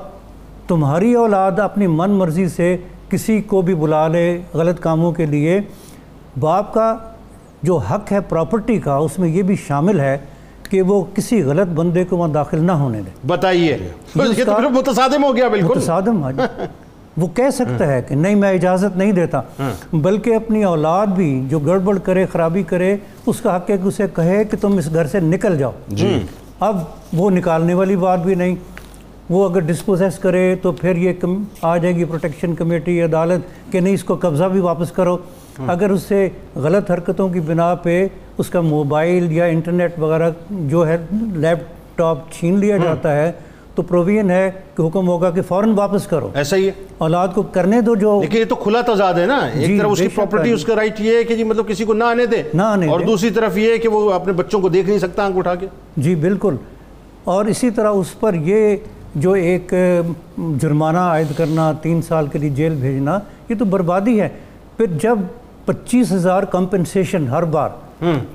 [0.67, 2.77] تمہاری اولاد اپنی من مرضی سے
[3.09, 5.61] کسی کو بھی بلا لے غلط کاموں کے لیے۔
[6.39, 6.97] باپ کا
[7.63, 10.17] جو حق ہے پراپرٹی کا اس میں یہ بھی شامل ہے
[10.69, 13.77] کہ وہ کسی غلط بندے کو وہاں داخل نہ ہونے دے۔ بتائیے۔
[14.15, 16.31] متصادم ہو گیا بالکل۔ متصادم ہے
[17.17, 19.41] وہ کہہ سکتا ہے کہ نہیں میں اجازت نہیں دیتا۔
[19.93, 24.03] بلکہ اپنی اولاد بھی جو گڑبڑ کرے خرابی کرے اس کا حق ہے کہ اسے
[24.15, 26.19] کہے کہ تم اس گھر سے نکل جاؤ۔ جی۔
[26.59, 26.77] اب
[27.13, 28.55] وہ نکالنے والی بات بھی نہیں۔
[29.29, 33.79] وہ اگر ڈسپوزیس کرے تو پھر یہ کم آ جائے گی پروٹیکشن کمیٹی عدالت کہ
[33.79, 35.17] نہیں اس کو قبضہ بھی واپس کرو۔
[35.67, 38.07] اگر اس سے غلط حرکتوں کی بنا پہ
[38.37, 41.57] اس کا موبائل یا انٹرنیٹ وغیرہ جو ہے لیپ
[41.95, 43.31] ٹاپ چھین لیا جاتا ہے
[43.75, 47.41] تو پروویژن ہے کہ حکم ہوگا کہ فوراً واپس کرو۔ ایسا ہی ہے۔ اولاد کو
[47.41, 50.07] کرنے دو جو لیکن یہ تو کھلا تضاد ہے نا۔ ایک جی، طرف اس کی
[50.07, 52.61] پراپرٹی۔ اس کا رائٹ یہ ہے کہ جی مطلب کسی کو نہ آنے دے۔ نہ
[52.61, 55.37] آنے اور۔ دوسری طرف یہ ہے کہ وہ اپنے بچوں کو دیکھ نہیں سکتا آنکھ
[55.37, 55.67] اٹھا کے۔
[55.97, 56.55] جی بالکل۔
[57.23, 58.75] اور اسی طرح اس پر یہ
[59.15, 59.73] جو ایک
[60.37, 63.19] جرمانہ عائد کرنا تین سال کے لیے جیل بھیجنا
[63.49, 64.29] یہ تو بربادی ہے۔
[64.77, 65.17] پھر جب
[65.65, 67.69] پچیس ہزار کمپنسیشن ہر بار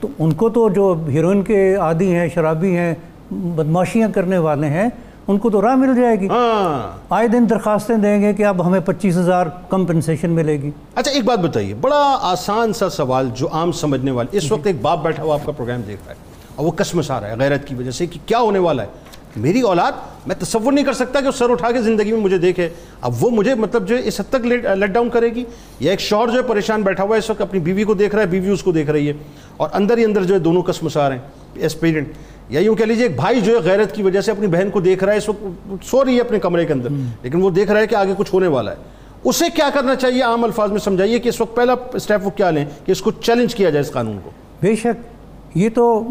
[0.00, 2.94] تو ان کو تو جو ہیروئن کے عادی ہیں شرابی ہیں
[3.30, 4.88] بدماشیاں کرنے والے ہیں
[5.30, 8.66] ان کو تو راہ مل جائے گی۔ ہاں۔ آئے دن درخواستیں دیں گے کہ اب
[8.66, 13.48] ہمیں پچیس ہزار کمپنسیشن ملے گی۔ اچھا ایک بات بتائیے۔ بڑا آسان سا سوال جو
[13.52, 16.18] عام سمجھنے والے اس وقت ایک باپ بیٹھا ہوا آپ کا پروگرام دیکھ رہا ہے
[16.56, 18.88] اور وہ کشمش آ رہا ہے غیرت کی وجہ سے کہ کیا ہونے والا ہے؟
[19.36, 19.92] میری اولاد
[20.26, 22.68] میں تصور نہیں کر سکتا کہ وہ سر اٹھا کے زندگی میں مجھے دیکھے۔
[23.00, 25.44] اب وہ مجھے مطلب جو ہے اس حد تک لیٹ ڈاؤن کرے گی۔
[25.80, 28.14] یا ایک شوہر جو ہے پریشان بیٹھا ہوا ہے اس وقت اپنی بیوی کو دیکھ
[28.14, 29.12] رہا ہے بیوی اس کو دیکھ رہی ہے۔
[29.56, 31.22] اور اندر ہی اندر جو ہے دونوں کشمش آ رہے ہیں۔
[31.54, 32.08] ایز پیرنٹ
[32.50, 34.80] یا یوں کہہ لیجیے ایک بھائی جو ہے غیرت کی وجہ سے اپنی بہن کو
[34.80, 35.44] دیکھ رہا ہے اس وقت
[35.84, 36.88] سو رہی ہے اپنے کمرے کے اندر
[37.22, 38.76] لیکن وہ دیکھ رہا ہے کہ آگے کچھ ہونے والا ہے۔
[39.24, 42.50] اسے کیا کرنا چاہیے؟ عام الفاظ میں سمجھائیے کہ اس وقت پہلا اسٹیپ وہ کیا
[42.50, 44.30] لیں کہ اس کو چیلنج کیا جائے اس قانون کو۔
[44.60, 46.06] بے شک یہ تو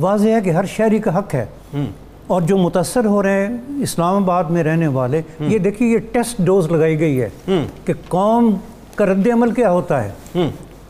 [0.00, 1.46] واضح ہے کہ ہر شہری کا حق ہے۔
[2.26, 6.34] اور جو متاثر ہو رہے ہیں اسلام آباد میں رہنے والے یہ دیکھیے یہ ٹیسٹ
[6.38, 7.28] ڈوز لگائی گئی ہے
[7.84, 8.56] کہ قوم
[8.94, 10.40] کا رد عمل کیا ہوتا ہے۔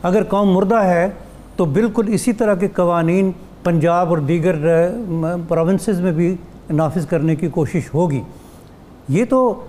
[0.03, 1.09] اگر قوم مردہ ہے
[1.57, 3.33] تو بالکل اسی طرح کے قوانین
[3.65, 4.57] پنجاب اور دیگر
[5.49, 6.35] پروونسز میں بھی
[6.71, 8.21] نافذ کرنے کی کوشش ہوگی۔
[9.09, 9.65] یہ تو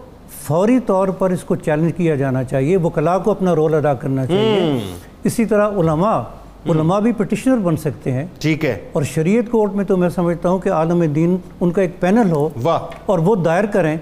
[0.47, 4.25] فوری طور پر اس کو چیلنج کیا جانا چاہیے وکلاء کو اپنا رول ادا کرنا
[4.25, 4.79] چاہیے۔
[5.23, 6.21] اسی طرح علماء
[6.69, 10.49] علماء بھی پٹیشنر بن سکتے ہیں۔ ٹھیک ہے۔ اور شریعت کورٹ میں تو میں سمجھتا
[10.49, 13.97] ہوں کہ عالم دین ان کا ایک پینل ہو۔ واہ۔ اور وہ دائر کریں۔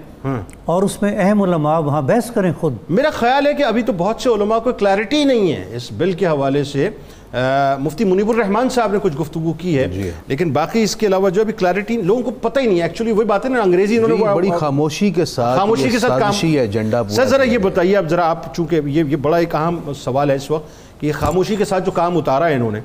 [0.66, 3.94] اور اس میں اہم علماء وہاں بحث کریں خود۔ میرا خیال ہے کہ ابھی تو
[3.98, 6.90] بہت سے علماء کو کلیئرٹی نہیں ہے۔ اس بل کے حوالے سے
[7.80, 9.88] مفتی منیب الرحمان صاحب نے کچھ گفتگو کی ہے۔
[10.28, 13.12] لیکن باقی اس کے علاوہ جو ابھی کلیئرٹی لوگوں کو پتہ ہی نہیں ہے۔ ایکچولی
[13.12, 16.34] وہی بات ہے نا انگریزی انہوں نے بڑی خاموشی کے ساتھ خاموشی کے ساتھ کام
[16.44, 20.36] ایجنڈا سر ذرا یہ بتائیے اب ذرا آپ چونکہ یہ بڑا ایک اہم سوال ہے
[20.36, 22.80] اس وقت۔ کہ یہ خاموشی کے ساتھ جو کام اتارا ہے انہوں نے۔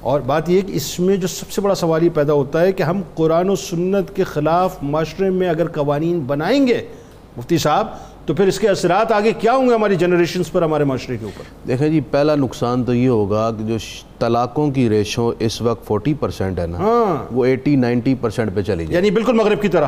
[0.00, 2.72] اور بات یہ کہ اس میں جو سب سے بڑا سوال یہ پیدا ہوتا ہے
[2.72, 6.80] کہ ہم قرآن و سنت کے خلاف معاشرے میں اگر قوانین بنائیں گے
[7.36, 7.86] مفتی صاحب
[8.26, 11.24] تو پھر اس کے اثرات آگے کیا ہوں گے ہماری جنریشنز پر ہمارے معاشرے کے
[11.24, 13.76] اوپر؟ دیکھیں جی پہلا نقصان تو یہ ہوگا کہ جو
[14.18, 16.78] طلاقوں کی ریشو اس وقت فورٹی پرسنٹ ہے نا۔
[17.32, 19.86] وہ ایٹی نائنٹی پرسنٹ پہ چلی جائے۔ یعنی بالکل مغرب کی طرح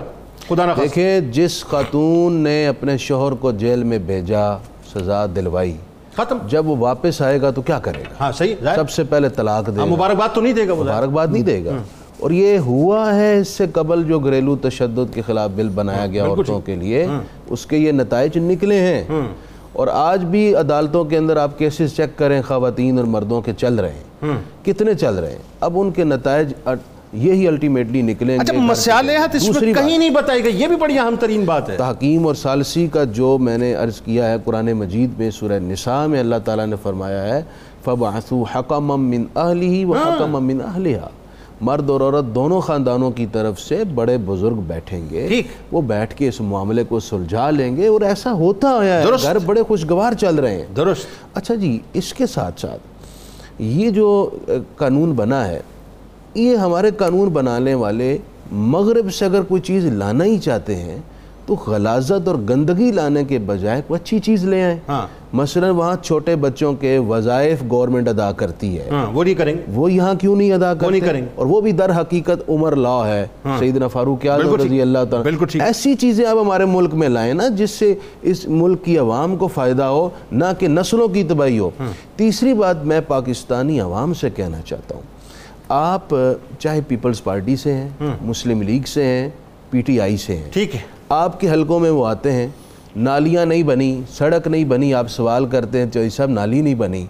[0.49, 4.57] خدا نہ دیکھیں جس خاتون نے اپنے شوہر کو جیل میں بھیجا
[4.95, 5.77] سزا دلوائی۔
[6.17, 6.39] ختم.
[6.49, 9.67] جب وہ واپس آئے گا تو کیا کرے گا؟ ہاں صحیح سب سے پہلے طلاق
[9.67, 11.71] دے ہاں گا۔ مبارکباد تو نہیں دے گا۔ مبارکباد نہیں دے گا۔
[12.19, 16.25] اور یہ ہوا ہے اس سے قبل جو گھریلو تشدد کے خلاف بل بنایا گیا
[16.25, 17.07] عورتوں کے لیے
[17.51, 19.05] اس کے یہ نتائج نکلے ہیں۔
[19.73, 23.75] اور آج بھی عدالتوں کے اندر آپ کیسز چیک کریں خواتین اور مردوں کے چل
[23.75, 26.53] رہے ہیں۔ کتنے چل رہے ہیں؟ اب ان کے نتائج
[27.13, 30.99] یہی الٹیمیٹلی نکلیں اچھا گے مسالحت اس میں کہیں نہیں بتائی گئی یہ بھی بڑی
[30.99, 34.73] اہم ترین بات ہے۔ تحکیم اور ثالثی کا جو میں نے عرض کیا ہے قرآن
[34.73, 37.43] مجید میں سورہ نساء میں اللہ تعالیٰ نے فرمایا ہے
[37.85, 41.09] فَبْعَثُوا حَقَمًا مِّنْ أَهْلِهِ وَحَقَمًا مِّنْ أَهْلِهَا۔
[41.61, 45.43] مرد اور عورت دونوں خاندانوں کی طرف سے بڑے بزرگ بیٹھیں گے۔
[45.73, 49.63] وہ بیٹھ کے اس معاملے کو سلجھا لیں گے اور ایسا ہوتا ہے۔ گھر بڑے
[49.63, 52.81] خوشگوار چل رہے ہیں۔ درست۔ اچھا جی اس کے ساتھ ساتھ
[53.59, 54.31] یہ جو
[54.77, 55.61] قانون بنا ہے
[56.35, 58.19] یہ ہمارے قانون بنانے والے
[58.53, 60.99] مغرب سے اگر کوئی چیز لانا ہی چاہتے ہیں
[61.47, 65.97] تو غلازت اور گندگی لانے کے بجائے کوئی اچھی چیز لے آئیں۔ ہاں۔ مثلا وہاں
[66.05, 70.15] چھوٹے بچوں کے وظائف گورنمنٹ ادا کرتی ہے۔ ہاں وہ نہیں کریں گے۔ وہ یہاں
[70.15, 73.27] کیوں نہیں ادا کریں۔ اور وہ بھی در حقیقت عمر لا ہے۔
[73.59, 77.95] سیدنا فاروق۔ رضی اللہ تعالیٰ۔ ایسی چیزیں آپ ہمارے ملک میں لائیں نا جس سے
[78.23, 81.71] اس ملک کی عوام کو فائدہ ہو نہ کہ نسلوں کی تباہی ہو۔
[82.17, 85.03] تیسری بات میں پاکستانی عوام سے کہنا چاہتا ہوں۔
[85.73, 86.15] آپ
[86.59, 87.89] چاہے پیپلز پارٹی سے ہیں
[88.23, 89.29] مسلم لیگ سے ہیں
[89.71, 92.49] پی ٹی آئی سے ہیں۔ ٹھیک ہے۔ آپ کے حلقوں میں وہ آتے ہیں
[92.97, 97.07] نالیاں نہیں بنی سڑک نہیں بنی آپ سوال کرتے ہیں چوئی صاحب نالی نہیں بنی۔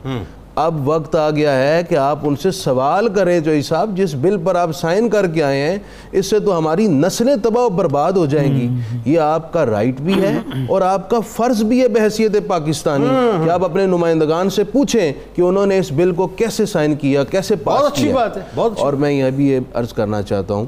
[0.61, 4.36] اب وقت آ گیا ہے کہ آپ ان سے سوال کریں چوئی صاحب جس بل
[4.44, 5.78] پر آپ سائن کر کے آئے ہیں
[6.12, 8.68] اس سے تو ہماری نسلیں تباہ و برباد ہو جائیں گی۔
[9.04, 10.36] یہ آپ کا رائٹ بھی ہے
[10.68, 13.08] اور آپ کا فرض بھی ہے بحثیت پاکستانی۔
[13.44, 17.24] کہ آپ اپنے نمائندگان سے پوچھیں کہ انہوں نے اس بل کو کیسے سائن کیا
[17.24, 18.42] کیسے پاس بہت اچھی کیا۔ بات ہے،
[18.80, 20.66] اور میں یہ بھی یہ عرض کرنا چاہتا ہوں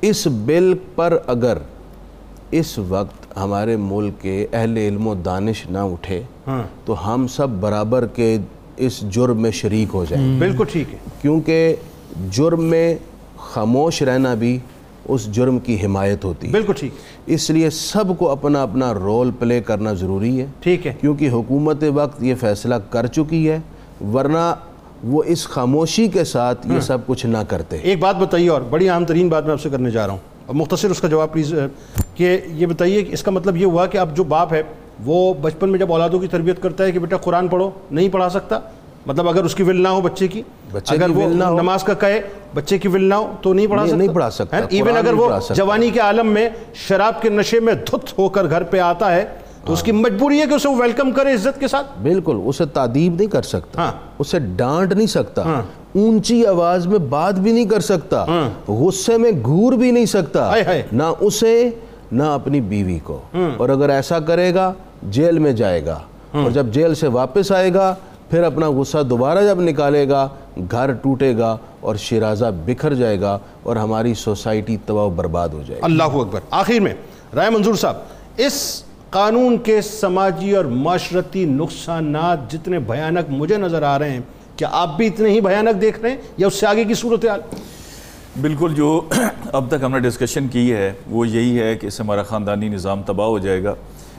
[0.00, 1.58] اس بل پر اگر
[2.50, 6.22] اس وقت ہمارے ملک کے اہل علم و دانش نہ اٹھے
[6.84, 8.38] تو ہم سب برابر کے
[8.78, 11.76] اس جرم میں شریک ہو جائیں۔ بالکل ٹھیک ہے۔ کیونکہ
[12.30, 12.96] جرم میں
[13.36, 14.58] خاموش رہنا بھی
[15.08, 16.90] اس جرم کی حمایت ہوتی ہے۔ بالکل ٹھیک۔
[17.26, 21.84] اس لیے سب کو اپنا اپنا رول پلے کرنا ضروری ہے۔ ٹھیک ہے۔ کیونکہ حکومت
[21.94, 23.58] وقت یہ فیصلہ کر چکی ہے
[24.12, 24.54] ورنہ
[25.04, 28.88] وہ اس خاموشی کے ساتھ یہ سب کچھ نہ کرتے۔ ایک بات بتائیے اور بڑی
[28.88, 31.32] اہم ترین بات میں آپ سے کرنے جا رہا ہوں۔ اور مختصر اس کا جواب
[31.32, 31.54] پلیز
[32.14, 34.62] کہ یہ بتائیے کہ اس کا مطلب یہ ہوا کہ اب جو باپ ہے
[35.04, 38.28] وہ بچپن میں جب اولادوں کی تربیت کرتا ہے کہ بیٹا قرآن پڑھو نہیں پڑھا
[38.28, 38.58] سکتا
[39.06, 40.42] مطلب اگر اس کی ول نہ ہو بچے کی
[40.72, 42.20] بچے اگر وہ۔ نماز کا کہے
[42.54, 45.28] بچے کی ول نہ ہو تو نہیں پڑھا سکتا نہیں پڑھا سکتا، ایون اگر وہ۔
[45.54, 49.24] جوانی کے عالم میں شراب کے نشے میں دھت ہو کر گھر پہ آتا ہے
[49.64, 53.14] تو اس کی مجبوری ہے کہ اسے ویلکم کرے عزت کے ساتھ۔ بالکل اسے تعدیب
[53.14, 55.42] نہیں کر سکتا۔ ہاں۔ اسے ڈانٹ نہیں سکتا۔
[55.94, 58.24] اونچی آواز میں بات بھی نہیں کر سکتا۔
[58.68, 60.54] غصے میں گھور بھی نہیں سکتا۔
[60.92, 61.70] نہ اسے
[62.12, 63.20] نہ اپنی بیوی کو۔
[63.56, 65.98] اور اگر ایسا کرے گا، جیل میں جائے گا۔
[66.32, 67.94] اور جب جیل سے واپس آئے گا،
[68.30, 70.28] پھر اپنا غصہ دوبارہ جب نکالے گا،
[70.70, 75.62] گھر ٹوٹے گا اور شیرازہ بکھر جائے گا اور ہماری سوسائٹی تباہ و برباد ہو
[75.66, 76.94] جائے گی۔ اللہ اکبر۔ آخر میں،
[77.36, 77.96] رائے منظور صاحب،
[78.36, 84.20] اس قانون کے سماجی اور معاشرتی نقصانات جتنے بھیانک مجھے نظر آ رہے ہیں،
[84.56, 87.40] کیا آپ بھی اتنے ہی بھیانک دیکھ رہے ہیں یا اس سے آگے کی صورتحال؟
[88.40, 89.00] بالکل جو
[89.52, 92.68] اب تک ہم نے ڈسکشن کی ہے وہ یہی ہے کہ اس سے ہمارا خاندانی
[92.68, 93.74] نظام تباہ ہو جائے گا۔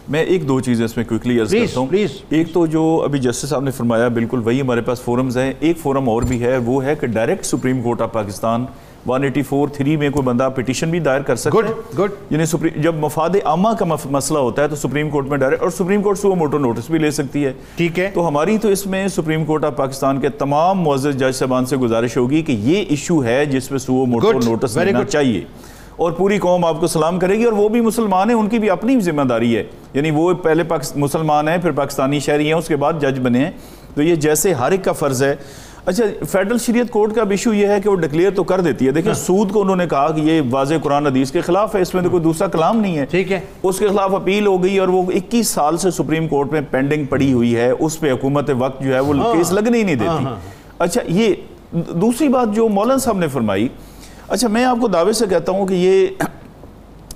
[0.10, 2.16] میں ایک دو چیزیں اس میں کوئکلی عرض Please, کرتا ہوں۔ please.
[2.30, 5.78] ایک تو جو ابھی جسٹس صاحب نے فرمایا بالکل وہی ہمارے پاس فورمز ہیں۔ ایک
[5.78, 8.66] فورم اور بھی ہے وہ ہے کہ direct supreme court of Pakistan
[9.08, 12.10] 184 3 میں کوئی بندہ پٹیشن بھی دائر کر سکتا Good, ہے۔ good.
[12.30, 16.02] یعنی جب مفاد عامہ کا مسئلہ ہوتا ہے تو سپریم کورٹ میں ڈائریکٹ اور supreme
[16.02, 19.08] court suo motu notice بھی لے سکتی ہے۔ ٹھیک ہے۔ تو ہماری تو اس میں
[19.08, 23.24] سپریم کورٹ آف پاکستان کے تمام معزز جج صاحبان سے گزارش ہوگی کہ یہ ایشو
[23.24, 25.04] ہے جس میں سو موٹو نوٹس لینا.
[25.04, 25.42] چاہیے۔
[25.96, 28.60] اور پوری قوم آپ کو سلام کرے گی اور وہ بھی مسلمان ہیں ان کی
[28.60, 30.64] بھی اپنی ذمہ داری ہے۔ یعنی وہ پہلے
[30.96, 33.52] مسلمان ہیں پھر پاکستانی شہری ہیں اس کے بعد جج بنے ہیں۔
[33.96, 35.36] تو یہ جیسے ہر ایک کا فرض ہے۔
[35.90, 38.92] اچھا فیڈرل شریعت کورٹ کا ایشو یہ ہے کہ وہ ڈکلیئر تو کر دیتی ہے۔
[38.92, 41.94] دیکھیں سود کو انہوں نے کہا کہ یہ واضح قرآن حدیث کے خلاف ہے اس
[41.94, 44.78] میں تو کوئی دوسرا کلام نہیں ہے۔ ٹھیک ہے۔ اس کے خلاف اپیل ہو گئی
[44.78, 48.50] اور وہ اکیس سال سے سپریم کورٹ میں پینڈنگ پڑی ہوئی ہے۔ اس پہ حکومت
[48.58, 50.26] وقت جو ہے وہ کیس لگنے ہی نہیں دیتی۔
[50.80, 51.34] اچھا یہ
[51.74, 53.68] دوسری بات جو مولانا صاحب نے فرمائی۔
[54.28, 56.08] اچھا میں آپ کو دعوے سے کہتا ہوں کہ یہ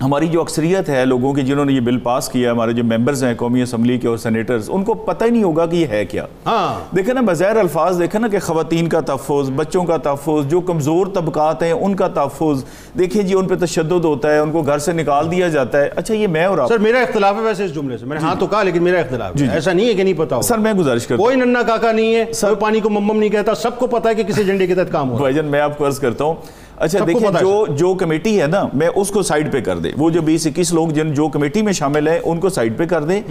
[0.03, 3.23] ہماری جو اکثریت ہے لوگوں کی جنہوں نے یہ بل پاس کیا ہمارے جو ممبرز
[3.23, 6.05] ہیں قومی اسمبلی کے اور سینیٹرز ان کو پتہ ہی نہیں ہوگا کہ یہ ہے
[6.05, 10.47] کیا۔ ہاں۔ دیکھیں نا بظاہر الفاظ دیکھیں نا کہ خواتین کا تحفظ بچوں کا تحفظ
[10.47, 12.63] جو کمزور طبقات ہیں ان کا تحفظ۔
[12.99, 15.89] دیکھیں جی ان پہ تشدد ہوتا ہے ان کو گھر سے نکال دیا جاتا ہے۔
[15.95, 18.27] اچھا یہ میں اور آپ سر میرا اختلاف ہے ویسے اس جملے سے۔ میں نے
[18.27, 20.57] ہاں تو کہا لیکن میرا اختلاف ہے۔ ایسا نہیں ہے کہ نہیں پتا ہو۔ سر
[20.57, 23.55] میں گزارش کرتا ہوں۔ کوئی ننا کاکا نہیں ہے کوئی پانی کو ممم نہیں کہتا
[23.55, 25.45] سب کو پتا ہے کہ کسی ایجنڈے کے تحت کام ہو رہا ہے۔ بھائی جان
[25.45, 26.35] میں آپ کو عرض کرتا ہوں
[26.83, 30.09] اچھا دیکھیں جو جو کمیٹی ہے نا میں اس کو سائڈ پہ کر دے۔ وہ
[30.09, 33.03] جو بیس اکیس لوگ جن جو کمیٹی میں شامل ہیں ان کو سائڈ پہ کر
[33.03, 33.21] دیں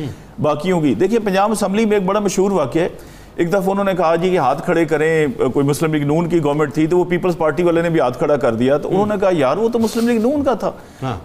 [0.43, 2.89] باقیوں کی۔ دیکھیں پنجاب اسمبلی میں ایک بڑا مشہور واقعہ ہے۔
[3.37, 6.43] ایک دفعہ انہوں نے کہا جی کہ ہاتھ کھڑے کریں کوئی مسلم لیگ نون کی
[6.43, 9.07] گورنمنٹ تھی تو وہ پیپلز پارٹی والے نے بھی ہاتھ کھڑا کر دیا۔ تو انہوں
[9.07, 10.71] نے کہا یار وہ تو مسلم لیگ نون کا تھا۔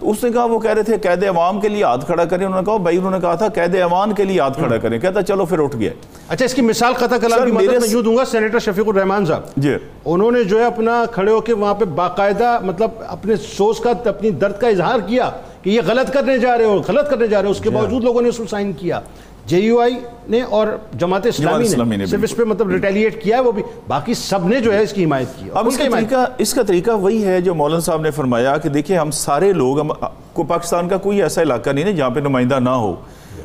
[0.00, 2.46] تو اس نے کہا وہ کہہ رہے تھے قید عوام کے لیے ہاتھ کھڑا کریں۔
[2.46, 4.98] انہوں نے کہا بھائی انہوں نے کہا تھا قید عوام کے لیے ہاتھ کھڑا کریں۔
[4.98, 5.90] کہتا چلو پھر اٹھ گیا
[6.28, 9.26] اچھا اس کی مثال قطع کلام کی مدد میں یوں دوں گا سینیٹر شفیق الرحمان
[9.26, 13.36] صاحب۔ جی۔ انہوں نے جو ہے اپنا کھڑے ہو کے وہاں پہ باقاعدہ مطلب اپنے
[13.36, 15.30] سوچ کا اپنی درد کا اظہار کیا
[15.62, 18.04] کہ یہ غلط کرنے جا رہے ہو غلط کرنے جا رہے ہو۔ اس کے باوجود
[18.04, 19.00] لوگوں نے اس کو سائن کیا۔
[19.48, 19.94] جے یو آئی
[20.28, 23.62] نے اور جماعت اسلامی اسلامی نے صرف اس پہ مطلب ریٹیلیٹ کیا ہے وہ بھی۔
[23.88, 26.62] باقی سب نے جو ہے اس کی حمایت کی اب اس کا طریقہ اس کا
[26.62, 29.88] طریقہ وہی ہے جو مولانا صاحب نے فرمایا کہ دیکھیں ہم سارے لوگ ہم
[30.32, 32.94] کو پاکستان کا کوئی ایسا علاقہ نہیں ہے جہاں پہ نمائندہ نہ ہو۔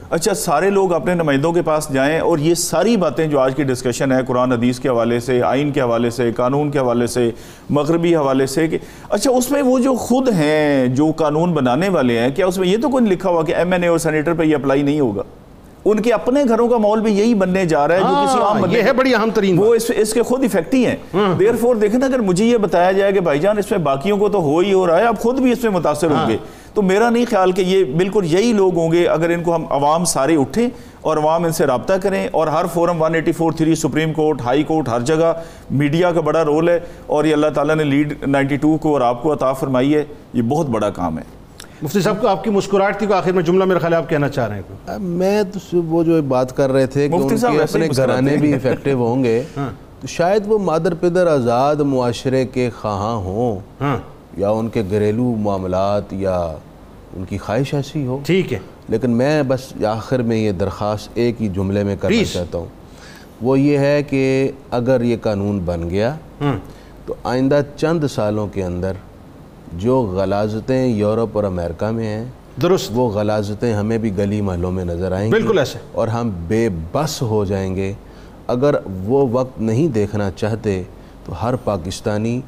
[0.10, 3.64] اچھا سارے لوگ اپنے نمائندوں کے پاس جائیں اور یہ ساری باتیں جو آج کی
[3.64, 7.30] ڈسکشن ہے قرآن حدیث کے حوالے سے آئین کے حوالے سے قانون کے حوالے سے
[7.70, 8.78] مغربی حوالے سے کہ
[9.10, 12.68] اچھا اس میں وہ جو خود ہیں جو قانون بنانے والے ہیں کیا اس میں
[12.68, 15.00] یہ تو کوئی لکھا ہوا کہ ایم این اے اور سینیٹر پہ یہ اپلائی نہیں
[15.00, 15.24] ہوگا؟
[15.86, 18.62] ان کے اپنے گھروں کا ماحول بھی یہی بننے جا رہا ہے جو کسی عام
[18.62, 20.96] بندے یہ ہے بڑی اہم ترین وہ اس اس کے خود افیکٹی ہیں۔
[21.40, 24.18] دیر فور دیکھیں نا اگر مجھے یہ بتایا جائے کہ بھائی جان اس میں باقیوں
[24.18, 26.38] کو تو ہو ہی ہو رہا ہے اب خود بھی اس میں متاثر ہوں گے۔
[26.74, 29.66] تو میرا نہیں خیال کہ یہ بالکل یہی لوگ ہوں گے۔ اگر ان کو ہم
[29.70, 30.70] عوام سارے اٹھیں
[31.02, 35.00] اور عوام ان سے رابطہ کریں اور ہر forum 184 supreme court high court ہر
[35.00, 35.34] جگہ
[35.72, 39.24] میڈیا کا بڑا رول ہے اور یہ اللہ تعالیٰ نے لیڈ 92 کو اور آپ
[39.24, 40.04] کو عطا فرمائی ہے
[40.34, 41.24] یہ بہت بڑا کام ہے۔
[41.84, 44.30] مفتی صاحب کو آپ کی مسکراہٹ تھی کو آخر میں جملہ میرے خیال آپ کہنا
[44.30, 47.54] چاہ رہے ہیں میں تو وہ جو بات کر رہے تھے کہ مفتی ان صاحب
[47.54, 49.44] کے ایسے ہی اپنے گھرانے ہیں۔ بھی افیکٹو ہوں گے
[50.02, 53.98] تو شاید وہ مادر پدر آزاد معاشرے کے خواہاں ہوں۔ ہاں۔
[54.38, 56.38] یا ان کے گھریلو معاملات یا
[57.18, 58.60] ان کی خواہش ایسی ہو۔ ٹھیک ہے۔
[58.90, 62.24] لیکن میں بس آخر میں یہ درخواست ایک ہی جملے میں کرنا.
[62.24, 62.66] چاہتا ہوں۔
[63.42, 66.58] وہ یہ ہے کہ اگر یہ قانون بن گیا ہاں۔
[67.06, 68.92] تو آئندہ چند سالوں کے اندر
[69.78, 72.26] جو غلاظتیں یورپ اور امریکہ میں ہیں
[72.62, 76.32] درست۔ وہ غلاظتیں ہمیں بھی گلی محلوں میں نظر آئیں گی بالکل ایسے۔ اور ہم
[76.48, 77.94] بے بس ہو جائیں گے۔
[78.48, 80.84] اگر وہ وقت نہیں دیکھنا چاہتے
[81.26, 82.42] تو ہر پاکستانی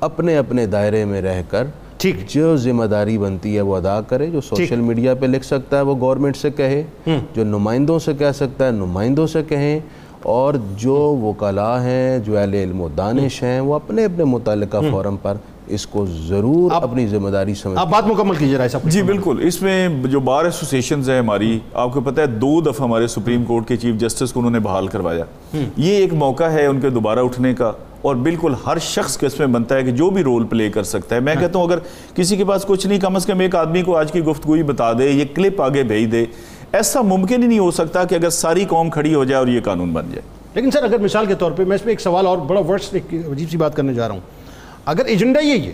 [0.00, 1.66] اپنے اپنے دائرے میں رہ کر
[1.98, 5.76] ٹھیک۔ جو ذمہ داری بنتی ہے وہ ادا کرے جو سوشل میڈیا پہ لکھ سکتا
[5.76, 9.80] ہے وہ گورنمنٹ سے کہے جو نمائندوں سے کہہ سکتا ہے نمائندوں سے کہیں
[10.22, 15.16] اور جو وکلاء ہیں جو اہل علم و دانش ہیں وہ اپنے اپنے متعلقہ فورم
[15.22, 15.34] پر
[15.70, 19.38] اس کو ضرور اپنی ذمہ داری سمجھ آپ بات مکمل کیجیے رائے صاحب۔ جی بالکل۔
[19.42, 23.44] اس میں جو بار ایسوسیشنز ہیں ہماری آپ کو پتہ ہے دو دفعہ ہمارے سپریم
[23.44, 25.24] کورٹ کے چیف جسٹس کو انہوں نے بحال کروایا۔
[25.76, 29.38] یہ ایک موقع ہے ان کے دوبارہ اٹھنے کا اور بالکل ہر شخص کے اس
[29.38, 31.78] میں بنتا ہے کہ جو بھی رول پلے کر سکتا ہے۔ میں کہتا ہوں اگر
[32.14, 34.92] کسی کے پاس کچھ نہیں کم از کم ایک آدمی کو آج کی گفتگوی بتا
[34.92, 36.24] دے یہ کلپ آگے بھیج دے۔
[36.72, 39.60] ایسا ممکن ہی نہیں ہو سکتا کہ اگر ساری قوم کھڑی ہو جائے اور یہ
[39.60, 40.22] قانون بن جائے۔
[40.54, 42.88] لیکن سر اگر مثال کے طور پہ میں اس پہ ایک سوال اور بڑا ورڈس
[42.92, 44.20] ایک عجیب سی بات کرنے جا رہا ہوں۔
[44.84, 45.72] اگر ایجنڈا یہی ہے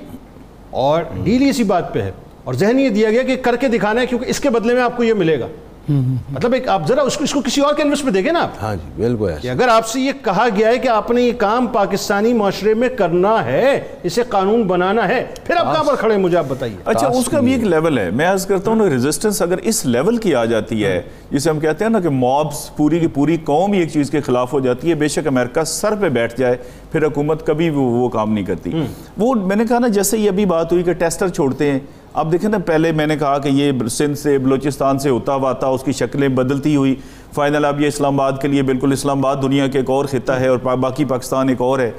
[0.71, 2.11] اور ڈیل اسی بات پہ ہے
[2.45, 4.83] اور ذہن یہ دیا گیا کہ کر کے دکھانا ہے کیونکہ اس کے بدلے میں
[4.83, 5.47] آپ کو یہ ملے گا۔
[5.89, 8.63] مطلب ایک آپ ذرا اس کو اس کو کسی اور کینوس پہ دیکھیں نا آپ۔
[8.63, 11.33] ہاں جی بالکل کہ اگر آپ سے یہ کہا گیا ہے کہ آپ نے یہ
[11.33, 16.15] کام پاکستانی معاشرے میں کرنا ہے اسے قانون بنانا ہے پھر آپ کہاں پر کھڑے
[16.15, 18.79] ہیں؟ مجھے آپ بتائیے۔ اچھا اس کا بھی ایک لیول ہے۔ میں عرض کرتا ہوں
[18.79, 22.09] نا ریزسٹنس اگر اس لیول کی آ جاتی ہے جسے ہم کہتے ہیں نا کہ
[22.09, 25.27] مابس پوری کی پوری قوم ہی ایک چیز کے خلاف ہو جاتی ہے بے شک
[25.27, 26.57] امریکہ سر پہ بیٹھ جائے
[26.93, 28.85] پھر حکومت کبھی وہ وہ کام نہیں کرتی۔
[29.19, 31.79] وہ میں نے کہا نا جیسے یہ ابھی بات ہوئی کہ ٹیسٹر چھوڑتے ہیں
[32.17, 35.53] اب دیکھیں نا پہلے میں نے کہا کہ یہ سندھ سے بلوچستان سے ہوتا ہوا
[35.53, 36.95] تھا اس کی شکلیں بدلتی ہوئی۔
[37.35, 40.33] فائنل اب یہ اسلام آباد کے لیے بالکل اسلام آباد دنیا کے ایک اور خطہ
[40.33, 41.91] ہے اور باقی پاکستان ایک اور ہے۔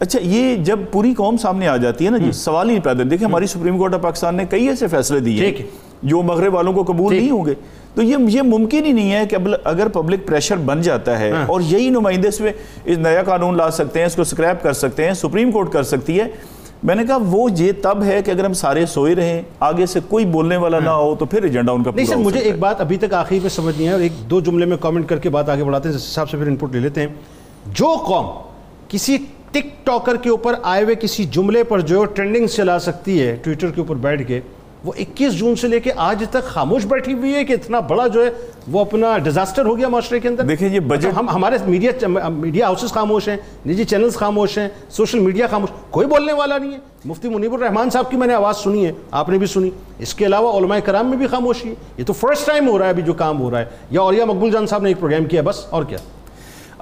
[0.00, 3.02] اچھا یہ جب پوری قوم سامنے آ جاتی ہے نا جی سوال ہی نہیں پیدا
[3.10, 5.52] دیکھیں ہماری سپریم کورٹ آف پاکستان نے کئی ایسے فیصلے دیے ہے۔
[6.02, 7.54] جو مغرب والوں کو قبول نہیں ہوں گے۔
[7.94, 11.60] تو یہ یہ ممکن ہی نہیں ہے کہ اگر پبلک پریشر بن جاتا ہے اور
[11.60, 12.52] یہی نمائندے اس میں
[12.86, 16.20] نیا قانون لا سکتے ہیں اس کو سکریپ کر سکتے ہیں سپریم کورٹ کر سکتی
[16.20, 16.28] ہے
[16.82, 20.00] میں نے کہا وہ یہ تب ہے کہ اگر ہم سارے سوئے رہیں آگے سے
[20.08, 22.80] کوئی بولنے والا نہ ہو تو پھر ایجنڈا ان کا نہیں سر مجھے ایک بات
[22.80, 25.28] ابھی تک آخری پہ سمجھ نہیں ہے اور ایک دو جملے میں کامنٹ کر کے
[25.28, 27.08] بات آگے بڑھاتے ہیں جس حساب سے پھر انپٹ لے لیتے ہیں۔
[27.66, 28.26] جو قوم
[28.88, 29.16] کسی
[29.50, 33.70] ٹک ٹاکر کے اوپر آئے ہوئے کسی جملے پر جو ٹرینڈنگ چلا سکتی ہے ٹویٹر
[33.70, 34.40] کے اوپر بیٹھ کے
[34.84, 38.06] وہ اکیس جون سے لے کے آج تک خاموش بیٹھی ہوئی ہے کہ اتنا بڑا
[38.06, 38.30] جو ہے
[38.68, 42.08] وہ اپنا ڈیزاسٹر ہو گیا معاشرے کے اندر۔ دیکھیں یہ بجٹ مطلب ہم ہمارے میڈیا
[42.28, 46.72] میڈیا ہاؤسز خاموش ہیں نجی چینلز خاموش ہیں سوشل میڈیا خاموش کوئی بولنے والا نہیں
[46.72, 49.70] ہے۔ مفتی منیب الرحمان صاحب کی میں نے آواز سنی ہے آپ نے بھی سنی۔
[49.98, 52.84] اس کے علاوہ علماء کرام میں بھی خاموشی ہے۔ یہ تو فرسٹ ٹائم ہو رہا
[52.84, 55.24] ہے ابھی جو کام ہو رہا ہے۔ یا اوریا مقبول جان صاحب نے ایک پروگرام
[55.24, 55.98] کیا بس اور کیا؟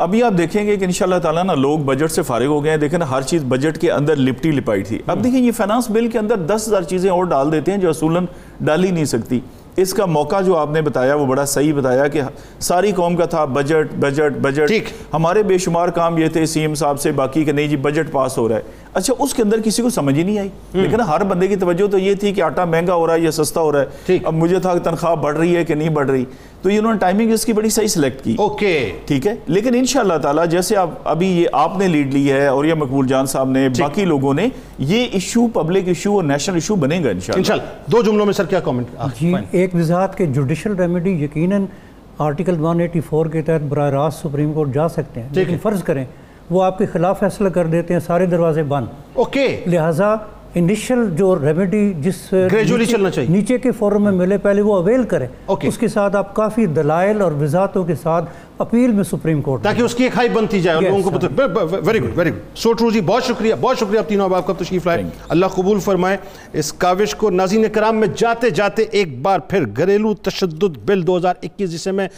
[0.00, 2.78] ابھی آپ دیکھیں گے کہ انشاءاللہ تعالیٰ نا لوگ بجٹ سے فارغ ہو گئے ہیں۔
[2.78, 6.08] دیکھیں نا ہر چیز بجٹ کے اندر لپٹی لپائی تھی۔ اب دیکھیں یہ فائنانس بل
[6.08, 8.26] کے اندر دس ہزار چیزیں اور ڈال دیتے ہیں جو اصولاً
[8.60, 9.40] ڈال ہی نہیں سکتی۔
[9.76, 12.22] اس کا موقع جو آپ نے بتایا وہ بڑا صحیح بتایا کہ
[12.60, 14.72] ساری قوم کا تھا بجٹ بجٹ بجٹ۔
[15.14, 18.12] ہمارے بے شمار کام یہ تھے سی ایم صاحب سے باقی کہ نہیں جی بجٹ
[18.12, 18.62] پاس ہو رہا ہے۔
[18.94, 21.86] اچھا اس کے اندر کسی کو سمجھ ہی نہیں آئی۔ لیکن ہر بندے کی توجہ
[21.86, 24.34] تو یہ تھی کہ آٹا مہنگا ہو رہا ہے یا سستا ہو رہا ہے۔ اب
[24.34, 26.24] مجھے تھا کہ تنخواہ بڑھ رہی ہے کہ نہیں بڑھ رہی۔
[26.62, 29.74] تو یہ انہوں نے ٹائمنگ اس کی بڑی صحیح سلیکٹ کی۔ اوکے ٹھیک ہے؟ لیکن
[29.74, 33.26] انشاءاللہ تعالی جیسے آپ ابھی یہ آپ نے لیڈ لی ہے اور یہ مقبول جان
[33.26, 37.36] صاحب نے باقی لوگوں نے یہ ایشو پبلک ایشو اور نیشنل ایشو بنے گا انشاءاللہ۔
[37.36, 38.86] انشاءاللہ۔ دو جملوں میں سر کیا کامنٹ
[39.20, 41.64] جی ایک وضاحت کہ جوڈیشل ریمیڈی یقیناً
[42.18, 46.04] آرٹیکل 184 کے تحت براہ راست سپریم کورٹ جا سکتے ہیں۔ لیکن فرض کریں
[46.50, 50.14] وہ آپ کے خلاف فیصلہ کر دیتے ہیں سارے دروازے بند اوکے لہٰذا
[50.54, 52.32] انیشل جو ریمیڈی جس
[52.78, 55.68] نیچے- چلنا چاہیے۔ نیچے کے فورم میں ملے پہلے وہ اویل کریں Okay.
[55.68, 58.24] اس کے ساتھ آپ کافی دلائل اور وضاحتوں کے ساتھ
[58.60, 61.18] اپیل میں سپریم کورٹ تاکہ اس کی ایک ہائی بنتی جائے اور لوگوں کو
[61.84, 64.46] very good very good so true جی بہت شکریہ بہت شکریہ آپ تینوں اب آپ
[64.46, 66.16] کا تشریف لائے۔ اللہ قبول فرمائے۔
[66.52, 71.16] اس کاوش کو ناظرین کرام میں جاتے جاتے ایک بار پھر گھریلو تشدد بل دو
[71.16, 72.08] ہزار اکیس جسے میں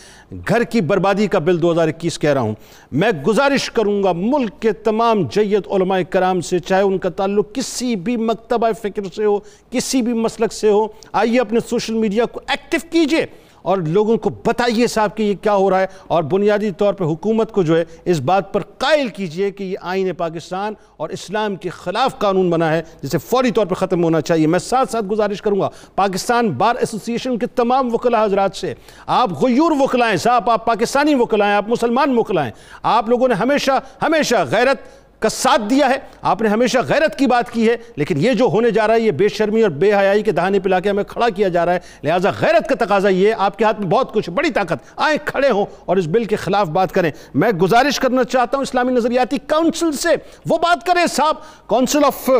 [0.48, 2.54] گھر کی بربادی کا بل دو ہزار اکیس کہہ رہا ہوں۔
[2.92, 7.54] میں گزارش کروں گا ملک کے تمام جید علماء کرام سے چاہے ان کا تعلق
[7.54, 9.38] کسی بھی مکتبہ فکر سے ہو
[9.70, 13.26] کسی بھی مسلک سے ہو آئیے اپنے سوشل میڈیا کو ایکٹیو کیجیے۔
[13.62, 17.04] اور لوگوں کو بتائیے صاحب کہ یہ کیا ہو رہا ہے اور بنیادی طور پہ
[17.04, 21.56] حکومت کو جو ہے اس بات پر قائل کیجیے کہ یہ آئین پاکستان اور اسلام
[21.56, 25.06] کے خلاف قانون بنا ہے، جسے فوری طور پہ ختم ہونا چاہیے۔ میں ساتھ ساتھ
[25.06, 28.74] گزارش کروں گا، پاکستان بار ایسوسی ایشن کے تمام وکلا حضرات سے،
[29.06, 32.50] آپ غیور وکلائیں صاحب، آپ پاکستانی وکلائیں آپ مسلمان وکلائیں
[32.82, 37.26] آپ لوگوں نے ہمیشہ ہمیشہ غیرت کا ساتھ دیا ہے۔ آپ نے ہمیشہ غیرت کی
[37.26, 39.94] بات کی ہے، لیکن یہ جو ہونے جا رہا ہے، یہ بے شرمی اور بے
[39.94, 43.08] حیائی کے دہانے پلا کے ہمیں کھڑا کیا جا رہا ہے۔ لہٰذا غیرت کا تقاضا
[43.08, 46.06] یہ ہے، آپ کے ہاتھ میں بہت کچھ، بڑی طاقت۔ آئیں، کھڑے ہوں اور اس
[46.06, 50.08] بل کے خلاف بات کریں۔ میں گزارش کرنا چاہتا ہوں اسلامی نظریاتی کاؤنسل سے۔
[50.48, 51.34] وہ بات کریں صاحب۔
[51.68, 52.30] کاؤنسل آف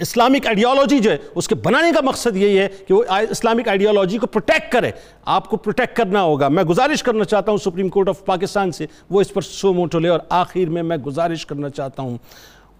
[0.00, 4.18] اسلامک آئیڈیالوجی جو ہے، اس کے بنانے کا مقصد یہی ہے کہ وہ اسلامک آئیڈیالوجی
[4.18, 4.90] کو پروٹیکٹ کرے۔
[5.24, 8.86] آپ کو پروٹیکٹ کرنا ہوگا۔ میں گزارش کرنا چاہتا ہوں سپریم کورٹ آف پاکستان سے،
[9.10, 12.18] وہ اس پر سو موٹو لے اور آخر میں میں گزارش کرنا چاہتا ہوں۔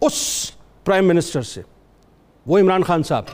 [0.00, 0.50] اس
[0.84, 1.62] پرائم منسٹر سے،
[2.46, 3.24] وہ عمران خان صاحب،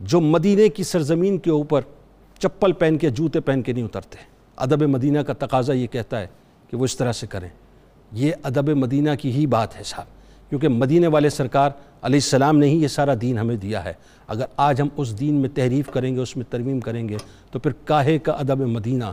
[0.00, 1.80] جو مدینے کی سرزمین کے اوپر
[2.38, 4.16] چپل پہن کے، جوتے پہن کے نہیں اترتے۔
[4.56, 6.26] ادب مدینہ کا تقاضا یہ کہتا ہے
[6.70, 7.48] کہ وہ اس طرح سے کریں۔
[8.12, 10.19] یہ ادب مدینہ کی ہی بات ہے صاحب۔
[10.50, 11.70] کیونکہ مدینے والے سرکار
[12.02, 13.92] علیہ السلام نے ہی یہ سارا دین ہمیں دیا ہے۔
[14.28, 17.16] اگر آج ہم اس دین میں تحریف کریں گے، اس میں ترمیم کریں گے،
[17.50, 19.04] تو پھر کاہے کا ادب مدینہ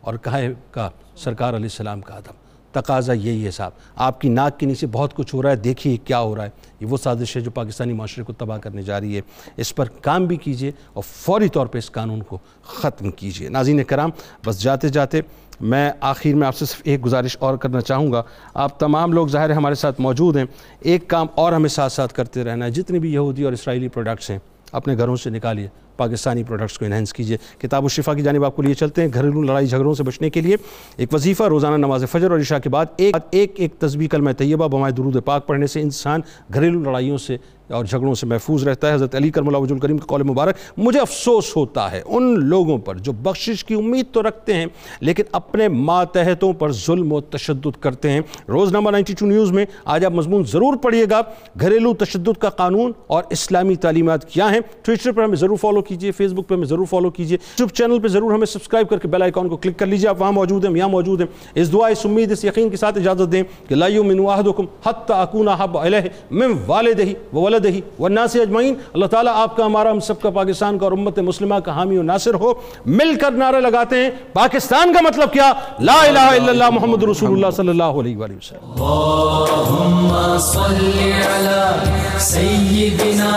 [0.00, 2.32] اور کاہے کا سرکار علیہ السلام کا ادب۔
[2.72, 5.96] تقاضا یہی ہے صاحب۔ آپ کی ناک کے نیچے بہت کچھ ہو رہا ہے، دیکھیے
[5.96, 9.00] کیا ہو رہا ہے۔ یہ وہ سازش ہے جو پاکستانی معاشرے کو تباہ کرنے جا
[9.00, 9.20] رہی ہے۔
[9.56, 13.84] اس پر کام بھی کیجیے اور فوری طور پہ اس قانون کو ختم کیجیے ناظرین
[13.84, 14.10] کرام،
[14.46, 15.20] بس جاتے جاتے
[15.60, 18.22] میں آخر میں آپ سے صرف ایک گزارش اور کرنا چاہوں گا۔
[18.54, 20.44] آپ تمام لوگ ظاہر ہے ہمارے ساتھ موجود ہیں۔
[20.80, 24.30] ایک کام اور ہمیں ساتھ ساتھ کرتے رہنا ہے۔ جتنے بھی یہودی اور اسرائیلی پروڈکٹس
[24.30, 24.38] ہیں،
[24.72, 25.68] اپنے گھروں سے نکالیے۔
[26.00, 29.08] پاکستانی پروڈکٹس کو انہینس کیجیے۔ کتاب و شفا کی جانب آپ کو لیے چلتے ہیں
[29.14, 30.56] گھریلو لڑائی جھگڑوں سے بچنے کے لیے۔
[30.96, 34.68] ایک وظیفہ، روزانہ نماز فجر اور عشاء کے بعد ایک ایک ایک تصویر کلمہ طیبہ
[34.68, 36.20] بمائے درود پاک پڑھنے سے انسان
[36.54, 37.36] گھریلو لڑائیوں سے
[37.68, 40.54] اور جھگڑوں سے محفوظ رہتا ہے۔ حضرت علی کرم اللہ وجہ الکریم کا قول مبارک،
[40.76, 44.66] مجھے افسوس ہوتا ہے ان لوگوں پر جو بخشش کی امید تو رکھتے ہیں،
[45.00, 49.64] لیکن اپنے ماتحتوں پر ظلم و تشدد کرتے ہیں۔ روز نمبر نائنٹی ٹو نیوز میں
[49.84, 51.20] آج آپ مضمون ضرور پڑھیے گا۔
[51.60, 55.89] گھریلو تشدد کا قانون اور اسلامی تعلیمات کیا ہیں؟ ٹویٹر پر ہمیں ضرور فالو کیجیے۔
[55.90, 58.98] کیجیے فیس بک پہ ہمیں ضرور فالو کیجیے یوٹیوب چینل پہ ضرور ہمیں سبسکرائب کر
[58.98, 61.72] کے بیل آئیکن کو کلک کر لیجیے آپ وہاں موجود ہیں، یہاں موجود ہیں۔ اس
[61.72, 65.48] دعا، اس امید، اس یقین کے ساتھ اجازت دیں کہ لا یؤمن احدکم حتی اکون
[65.48, 67.68] احب الیہ من والدہ وولدہ
[67.98, 71.54] والناس اجمعین۔ اللہ تعالیٰ آپ کا، ہمارا، ہم سب کا، پاکستان کا اور امت مسلمہ
[71.54, 72.52] کا حامی و ناصر ہو۔
[72.86, 77.30] مل کر نعرے لگاتے ہیں۔ پاکستان کا مطلب کیا؟ لا الہ الا اللہ محمد رسول
[77.30, 80.90] اللہ صلی اللہ علیہ وآلہ وسلم۔ اللهم صل
[81.36, 83.30] على سيدنا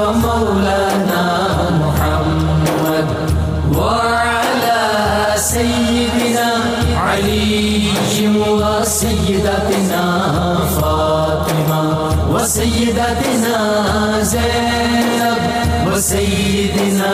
[0.00, 1.22] ومولانا
[1.70, 1.93] محمد
[3.76, 4.80] وعلى
[5.36, 6.50] سيدنا
[6.96, 7.82] علي
[8.84, 10.04] وسيدتنا
[10.80, 11.82] فاطمة
[12.32, 13.58] وسيدتنا
[14.22, 15.42] زينب
[15.86, 17.12] وسيدنا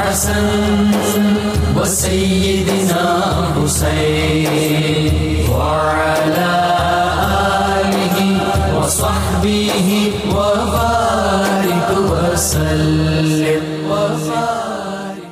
[0.00, 0.46] حسن
[1.76, 3.04] وسيدنا
[3.56, 5.14] حسين
[5.50, 6.52] وعلى
[7.80, 8.18] آله
[8.76, 9.88] وصحبه
[10.30, 13.11] وبارك وسلم.